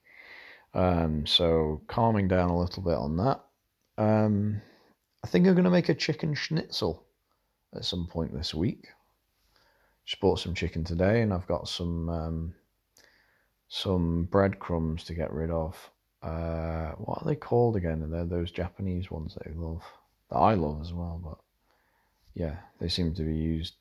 Um, 0.74 1.26
so 1.26 1.82
calming 1.88 2.28
down 2.28 2.50
a 2.50 2.60
little 2.60 2.84
bit 2.84 2.94
on 2.94 3.18
that. 3.18 3.42
Um, 3.98 4.62
I 5.24 5.28
think 5.28 5.48
I'm 5.48 5.54
going 5.54 5.66
to 5.66 5.70
make 5.70 5.90
a 5.90 5.96
chicken 5.96 6.34
schnitzel 6.34 7.06
at 7.76 7.86
some 7.86 8.08
point 8.08 8.34
this 8.34 8.54
week. 8.54 8.88
Just 10.06 10.22
bought 10.22 10.40
some 10.40 10.56
chicken 10.56 10.84
today, 10.84 11.22
and 11.22 11.34
I've 11.34 11.48
got 11.48 11.68
some 11.68 12.10
um, 12.10 12.56
some 13.68 14.24
breadcrumbs 14.26 15.04
to 15.06 15.14
get 15.14 15.32
rid 15.32 15.52
of 15.52 15.91
uh, 16.22 16.92
what 16.98 17.22
are 17.22 17.26
they 17.26 17.36
called 17.36 17.76
again? 17.76 18.10
They're 18.10 18.26
those 18.26 18.52
Japanese 18.52 19.10
ones 19.10 19.36
that 19.36 19.48
I 19.48 19.54
love, 19.56 19.84
that 20.30 20.38
I 20.38 20.54
love 20.54 20.82
as 20.82 20.94
well. 20.94 21.20
But 21.24 21.38
yeah, 22.34 22.58
they 22.80 22.88
seem 22.88 23.14
to 23.16 23.24
be 23.24 23.36
used. 23.36 23.74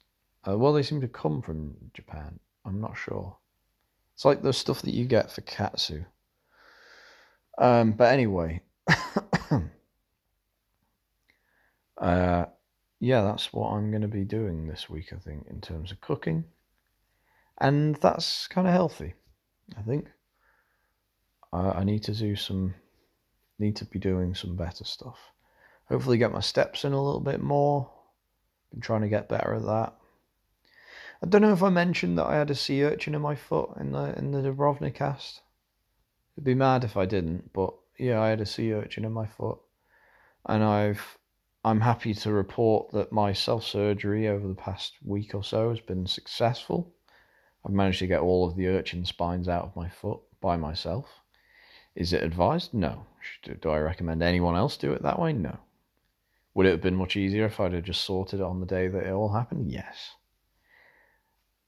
Uh, 0.47 0.57
well, 0.57 0.73
they 0.73 0.83
seem 0.83 1.01
to 1.03 1.09
come 1.09 1.43
from 1.43 1.75
Japan. 1.93 2.39
I'm 2.65 2.81
not 2.81 2.97
sure. 2.97 3.37
It's 4.15 4.25
like 4.25 4.43
the 4.43 4.53
stuff 4.53 4.83
that 4.83 4.95
you 4.95 5.05
get 5.05 5.31
for 5.31 5.43
katsu. 5.43 6.05
Um, 7.59 7.93
but 7.93 8.13
anyway, 8.13 8.63
uh, 11.99 12.47
yeah, 13.01 13.23
that's 13.23 13.53
what 13.53 13.71
I'm 13.71 13.91
going 13.91 14.03
to 14.03 14.09
be 14.09 14.25
doing 14.25 14.67
this 14.67 14.89
week. 14.89 15.13
I 15.13 15.17
think 15.17 15.47
in 15.51 15.61
terms 15.61 15.93
of 15.93 16.01
cooking, 16.01 16.45
and 17.59 17.97
that's 17.97 18.47
kind 18.49 18.67
of 18.67 18.73
healthy. 18.73 19.13
I 19.77 19.83
think 19.83 20.07
uh, 21.53 21.73
I 21.77 21.85
need 21.85 22.03
to 22.05 22.15
do 22.15 22.37
some, 22.37 22.75
need 23.59 23.77
to 23.77 23.85
be 23.85 23.99
doing 23.99 24.35
some 24.35 24.57
better 24.57 24.85
stuff. 24.85 25.19
Hopefully, 25.89 26.19
get 26.19 26.33
my 26.33 26.41
steps 26.41 26.85
in 26.85 26.93
a 26.93 27.03
little 27.03 27.21
bit 27.21 27.43
more. 27.43 27.91
Been 28.71 28.81
trying 28.81 29.03
to 29.03 29.09
get 29.09 29.29
better 29.29 29.55
at 29.55 29.65
that. 29.65 29.95
I 31.23 31.27
don't 31.27 31.43
know 31.43 31.53
if 31.53 31.63
I 31.63 31.69
mentioned 31.71 32.17
that 32.19 32.27
I 32.27 32.37
had 32.37 32.51
a 32.51 32.55
sea 32.55 32.85
urchin 32.85 33.15
in 33.15 33.21
my 33.21 33.35
foot 33.35 33.71
in 33.79 33.93
the 33.93 34.17
in 34.17 34.31
the 34.31 34.41
Dubrovnik 34.41 34.95
cast. 34.95 35.43
I'd 36.39 36.45
be 36.45 36.55
mad 36.55 36.85
if 36.85 36.97
I 36.97 37.05
didn't, 37.05 37.53
but 37.53 37.75
yeah, 37.99 38.21
I 38.21 38.29
had 38.29 38.41
a 38.41 38.47
sea 38.47 38.73
urchin 38.73 39.05
in 39.05 39.13
my 39.13 39.27
foot, 39.27 39.59
and 40.47 40.63
I've 40.63 41.19
I'm 41.63 41.81
happy 41.81 42.15
to 42.15 42.33
report 42.33 42.93
that 42.93 43.13
my 43.13 43.35
self 43.35 43.65
surgery 43.65 44.29
over 44.29 44.49
the 44.49 44.55
past 44.55 44.95
week 45.05 45.35
or 45.35 45.45
so 45.45 45.69
has 45.69 45.81
been 45.81 46.07
successful. 46.07 46.95
I've 47.67 47.73
managed 47.73 47.99
to 47.99 48.07
get 48.07 48.21
all 48.21 48.49
of 48.49 48.57
the 48.57 48.69
urchin 48.69 49.05
spines 49.05 49.47
out 49.49 49.65
of 49.65 49.77
my 49.77 49.91
foot 49.91 50.21
by 50.41 50.57
myself. 50.57 51.20
Is 51.95 52.13
it 52.13 52.23
advised? 52.23 52.73
No. 52.73 53.07
Do 53.61 53.71
I 53.71 53.79
recommend 53.79 54.23
anyone 54.23 54.57
else 54.57 54.77
do 54.77 54.93
it 54.93 55.03
that 55.03 55.19
way? 55.19 55.33
No. 55.33 55.59
Would 56.55 56.67
it 56.67 56.71
have 56.71 56.81
been 56.83 56.97
much 56.97 57.17
easier 57.17 57.47
if 57.47 57.61
I'd 57.61 57.73
have 57.73 57.85
just 57.85 58.05
sorted 58.05 58.41
it 58.41 58.45
on 58.45 58.61
the 58.61 58.67
day 58.67 58.89
that 58.89 59.07
it 59.07 59.13
all 59.13 59.33
happened? 59.33 59.71
Yes. 59.71 60.15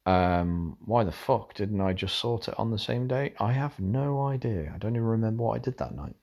Um, 0.05 0.77
why 0.85 1.05
the 1.05 1.13
fuck 1.13 1.55
didn't 1.55 1.81
I 1.81 1.93
just 1.93 2.17
sort 2.19 2.49
it 2.49 2.59
on 2.59 2.71
the 2.71 2.79
same 2.79 3.07
day? 3.07 3.35
I 3.39 3.53
have 3.53 3.79
no 3.79 4.23
idea. 4.27 4.73
I 4.75 4.79
don't 4.79 4.97
even 4.97 5.07
remember 5.07 5.45
what 5.45 5.55
I 5.55 5.59
did 5.59 5.79
that 5.79 5.95
night. 5.95 6.17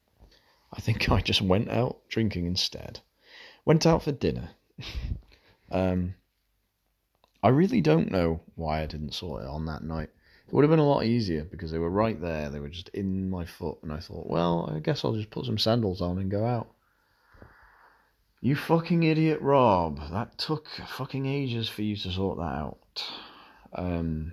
I 0.74 0.82
think 0.82 1.10
I 1.10 1.22
just 1.22 1.42
went 1.42 1.70
out 1.70 1.98
drinking 2.10 2.46
instead. 2.46 3.00
Went 3.66 3.86
out 3.86 4.04
for 4.04 4.12
dinner. 4.12 4.50
um, 5.72 6.16
I 7.42 7.50
really 7.50 7.82
don't 7.82 8.12
know 8.12 8.42
why 8.56 8.82
I 8.82 8.86
didn't 8.86 9.14
sort 9.14 9.44
it 9.44 9.48
on 9.50 9.66
that 9.68 9.84
night. 9.84 10.10
It 10.50 10.54
would 10.54 10.64
have 10.64 10.72
been 10.72 10.80
a 10.80 10.84
lot 10.84 11.06
easier 11.06 11.44
because 11.44 11.70
they 11.70 11.78
were 11.78 11.92
right 11.92 12.20
there. 12.20 12.50
They 12.50 12.60
were 12.60 12.70
just 12.70 12.90
in 12.90 13.30
my 13.30 13.46
foot, 13.46 13.78
and 13.84 13.94
I 13.94 14.00
thought, 14.00 14.26
well, 14.26 14.74
I 14.76 14.80
guess 14.80 15.06
I'll 15.06 15.14
just 15.14 15.30
put 15.30 15.46
some 15.46 15.60
sandals 15.60 16.02
on 16.02 16.18
and 16.18 16.32
go 16.32 16.44
out. 16.44 16.72
You 18.42 18.56
fucking 18.56 19.04
idiot, 19.04 19.42
Rob. 19.42 20.00
That 20.10 20.40
took 20.40 20.66
fucking 20.98 21.28
ages 21.28 21.70
for 21.70 21.84
you 21.84 21.96
to 21.98 22.12
sort 22.12 22.40
that 22.40 22.44
out. 22.46 23.04
Um, 23.76 24.32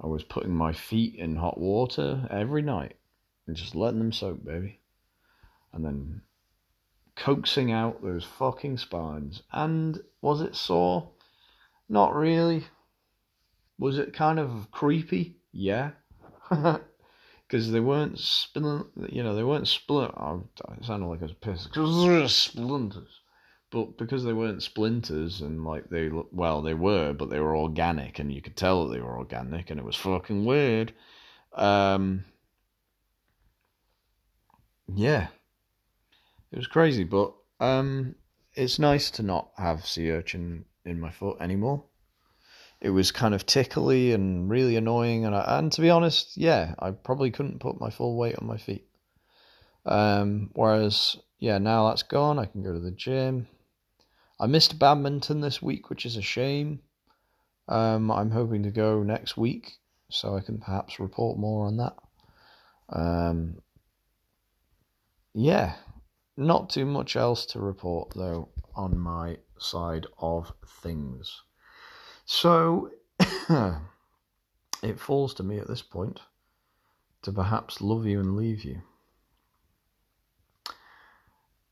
I 0.00 0.08
was 0.08 0.24
putting 0.24 0.56
my 0.56 0.72
feet 0.72 1.14
in 1.14 1.36
hot 1.36 1.60
water 1.60 2.26
every 2.28 2.62
night 2.62 2.96
and 3.46 3.54
just 3.54 3.76
letting 3.76 4.00
them 4.00 4.10
soak, 4.10 4.44
baby. 4.44 4.80
And 5.72 5.84
then 5.84 6.22
coaxing 7.14 7.70
out 7.70 8.02
those 8.02 8.24
fucking 8.24 8.78
spines. 8.78 9.44
And 9.52 10.00
was 10.20 10.40
it 10.40 10.56
sore? 10.56 11.12
Not 11.88 12.12
really. 12.12 12.64
Was 13.80 13.98
it 13.98 14.12
kind 14.12 14.38
of 14.38 14.70
creepy? 14.70 15.36
Yeah. 15.52 15.90
Because 17.48 17.72
they 17.72 17.80
weren't 17.80 18.16
spilling, 18.20 18.84
you 19.08 19.24
know, 19.24 19.34
they 19.34 19.42
weren't 19.42 19.66
split. 19.66 20.12
Oh, 20.16 20.44
it 20.78 20.84
sounded 20.84 21.06
like 21.06 21.18
I 21.18 21.24
was 21.24 21.32
pissed. 21.32 21.70
Because 21.70 22.00
they 22.00 22.08
were 22.08 22.28
splinters 22.28 23.22
but 23.70 23.96
because 23.96 24.24
they 24.24 24.32
weren't 24.32 24.62
splinters 24.62 25.40
and 25.40 25.64
like 25.64 25.88
they 25.90 26.10
well 26.32 26.60
they 26.60 26.74
were 26.74 27.12
but 27.12 27.30
they 27.30 27.40
were 27.40 27.56
organic 27.56 28.18
and 28.18 28.32
you 28.32 28.42
could 28.42 28.56
tell 28.56 28.86
that 28.86 28.94
they 28.94 29.00
were 29.00 29.16
organic 29.16 29.70
and 29.70 29.78
it 29.78 29.86
was 29.86 29.96
fucking 29.96 30.44
weird 30.44 30.92
um 31.54 32.24
yeah 34.94 35.28
it 36.50 36.56
was 36.56 36.66
crazy 36.66 37.04
but 37.04 37.32
um 37.60 38.14
it's 38.54 38.78
nice 38.78 39.10
to 39.10 39.22
not 39.22 39.50
have 39.56 39.86
sea 39.86 40.10
urchin 40.10 40.64
in 40.84 40.98
my 40.98 41.10
foot 41.10 41.40
anymore 41.40 41.84
it 42.80 42.90
was 42.90 43.12
kind 43.12 43.34
of 43.34 43.46
tickly 43.46 44.12
and 44.12 44.50
really 44.50 44.76
annoying 44.76 45.24
and 45.24 45.34
I, 45.34 45.58
and 45.58 45.70
to 45.72 45.80
be 45.80 45.90
honest 45.90 46.36
yeah 46.36 46.74
i 46.78 46.90
probably 46.90 47.30
couldn't 47.30 47.60
put 47.60 47.80
my 47.80 47.90
full 47.90 48.16
weight 48.16 48.36
on 48.36 48.46
my 48.46 48.56
feet 48.56 48.86
um 49.86 50.50
whereas 50.54 51.16
yeah 51.38 51.58
now 51.58 51.88
that's 51.88 52.02
gone 52.02 52.38
i 52.38 52.46
can 52.46 52.62
go 52.62 52.72
to 52.72 52.80
the 52.80 52.90
gym 52.90 53.46
I 54.40 54.46
missed 54.46 54.78
badminton 54.78 55.42
this 55.42 55.60
week, 55.60 55.90
which 55.90 56.06
is 56.06 56.16
a 56.16 56.22
shame. 56.22 56.80
Um, 57.68 58.10
I'm 58.10 58.30
hoping 58.30 58.62
to 58.62 58.70
go 58.70 59.02
next 59.02 59.36
week, 59.36 59.72
so 60.08 60.34
I 60.34 60.40
can 60.40 60.58
perhaps 60.58 60.98
report 60.98 61.38
more 61.38 61.66
on 61.66 61.76
that. 61.76 61.96
Um, 62.88 63.60
yeah, 65.34 65.74
not 66.38 66.70
too 66.70 66.86
much 66.86 67.16
else 67.16 67.44
to 67.46 67.60
report 67.60 68.14
though 68.16 68.48
on 68.74 68.98
my 68.98 69.36
side 69.58 70.06
of 70.18 70.50
things. 70.82 71.42
So 72.32 72.92
it 74.84 75.00
falls 75.00 75.34
to 75.34 75.42
me 75.42 75.58
at 75.58 75.66
this 75.66 75.82
point 75.82 76.20
to 77.22 77.32
perhaps 77.32 77.80
love 77.80 78.06
you 78.06 78.20
and 78.20 78.36
leave 78.36 78.64
you. 78.64 78.82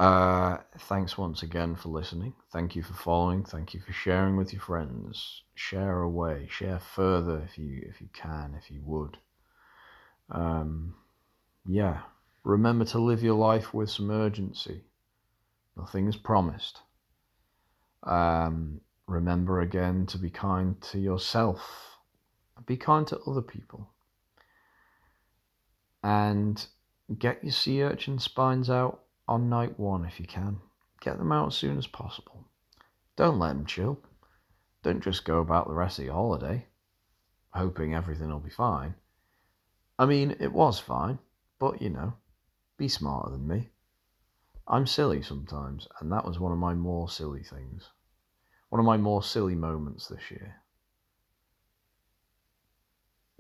Uh, 0.01 0.57
thanks 0.81 1.17
once 1.17 1.45
again 1.45 1.77
for 1.77 1.91
listening. 1.91 2.35
Thank 2.53 2.75
you 2.75 2.83
for 2.83 2.95
following. 2.95 3.45
Thank 3.45 3.73
you 3.73 3.79
for 3.79 3.93
sharing 3.93 4.37
with 4.37 4.53
your 4.53 4.61
friends. 4.61 5.45
Share 5.55 6.03
away. 6.03 6.49
Share 6.51 6.81
further 6.81 7.41
if 7.49 7.57
you 7.57 7.81
if 7.89 8.01
you 8.01 8.09
can, 8.13 8.57
if 8.59 8.69
you 8.69 8.83
would. 8.85 9.17
Um, 10.29 10.97
yeah. 11.67 12.01
Remember 12.43 12.85
to 12.87 12.99
live 12.99 13.23
your 13.23 13.37
life 13.37 13.73
with 13.73 13.91
some 13.91 14.11
urgency. 14.11 14.83
Nothing 15.77 16.09
is 16.09 16.17
promised. 16.17 16.81
Um, 18.03 18.81
remember 19.09 19.61
again 19.61 20.07
to 20.07 20.19
be 20.19 20.31
kind 20.31 20.81
to 20.83 20.99
yourself. 20.99 21.99
Be 22.67 22.77
kind 22.77 23.07
to 23.09 23.19
other 23.27 23.43
people. 23.43 23.89
And 26.03 26.65
get 27.19 27.43
your 27.43 27.53
sea 27.53 27.83
urchin 27.83 28.19
spines 28.19 28.71
out 28.71 29.01
on 29.27 29.49
night 29.49 29.79
one 29.79 30.05
if 30.05 30.21
you 30.21 30.27
can. 30.27 30.59
Get 31.01 31.19
them 31.19 31.33
out 31.33 31.49
as 31.49 31.57
soon 31.57 31.79
as 31.79 31.87
possible. 31.87 32.45
Don't 33.17 33.39
let 33.39 33.49
them 33.49 33.67
chill. 33.67 33.99
Don't 34.83 35.03
just 35.03 35.25
go 35.25 35.39
about 35.39 35.67
the 35.67 35.75
rest 35.75 35.99
of 35.99 36.05
your 36.05 36.15
holiday 36.15 36.67
hoping 37.51 37.95
everything 37.95 38.31
will 38.31 38.39
be 38.39 38.51
fine. 38.51 38.95
I 39.99 40.07
mean, 40.07 40.37
it 40.39 40.53
was 40.53 40.79
fine, 40.79 41.19
but 41.59 41.83
you 41.83 41.91
know, 41.91 42.15
be 42.77 42.89
smarter 42.89 43.31
than 43.31 43.49
me. 43.49 43.71
I'm 44.67 44.87
silly 44.87 45.23
sometimes, 45.23 45.89
and 46.01 46.13
that 46.13 46.25
was 46.25 46.39
one 46.39 46.53
of 46.53 46.59
my 46.59 46.75
more 46.75 47.09
silly 47.09 47.43
things. 47.43 47.91
One 48.69 48.81
of 48.81 48.87
my 48.87 48.97
more 48.97 49.23
silly 49.23 49.55
moments 49.55 50.09
this 50.09 50.31
year. 50.31 50.57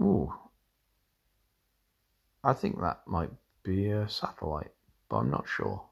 Ooh. 0.01 0.33
I 2.43 2.53
think 2.53 2.81
that 2.81 3.03
might 3.07 3.31
be 3.62 3.91
a 3.91 4.09
satellite 4.09 4.71
but 5.09 5.17
I'm 5.17 5.31
not 5.31 5.47
sure. 5.49 5.83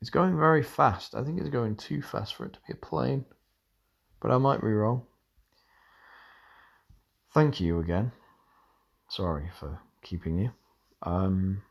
It's 0.00 0.10
going 0.10 0.36
very 0.36 0.62
fast. 0.62 1.14
I 1.14 1.22
think 1.22 1.38
it's 1.38 1.50
going 1.50 1.76
too 1.76 2.02
fast 2.02 2.34
for 2.34 2.46
it 2.46 2.54
to 2.54 2.58
be 2.66 2.72
a 2.72 2.76
plane, 2.76 3.24
but 4.20 4.30
I 4.30 4.38
might 4.38 4.60
be 4.60 4.68
wrong. 4.68 5.02
Thank 7.32 7.60
you 7.60 7.78
again. 7.78 8.12
Sorry 9.08 9.50
for 9.58 9.80
keeping 10.02 10.38
you. 10.38 10.50
Um, 11.02 11.62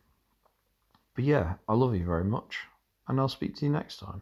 but 1.15 1.23
yeah, 1.23 1.55
I 1.67 1.73
love 1.73 1.95
you 1.95 2.05
very 2.05 2.23
much, 2.23 2.59
and 3.07 3.19
I'll 3.19 3.27
speak 3.27 3.55
to 3.57 3.65
you 3.65 3.71
next 3.71 3.97
time. 3.97 4.21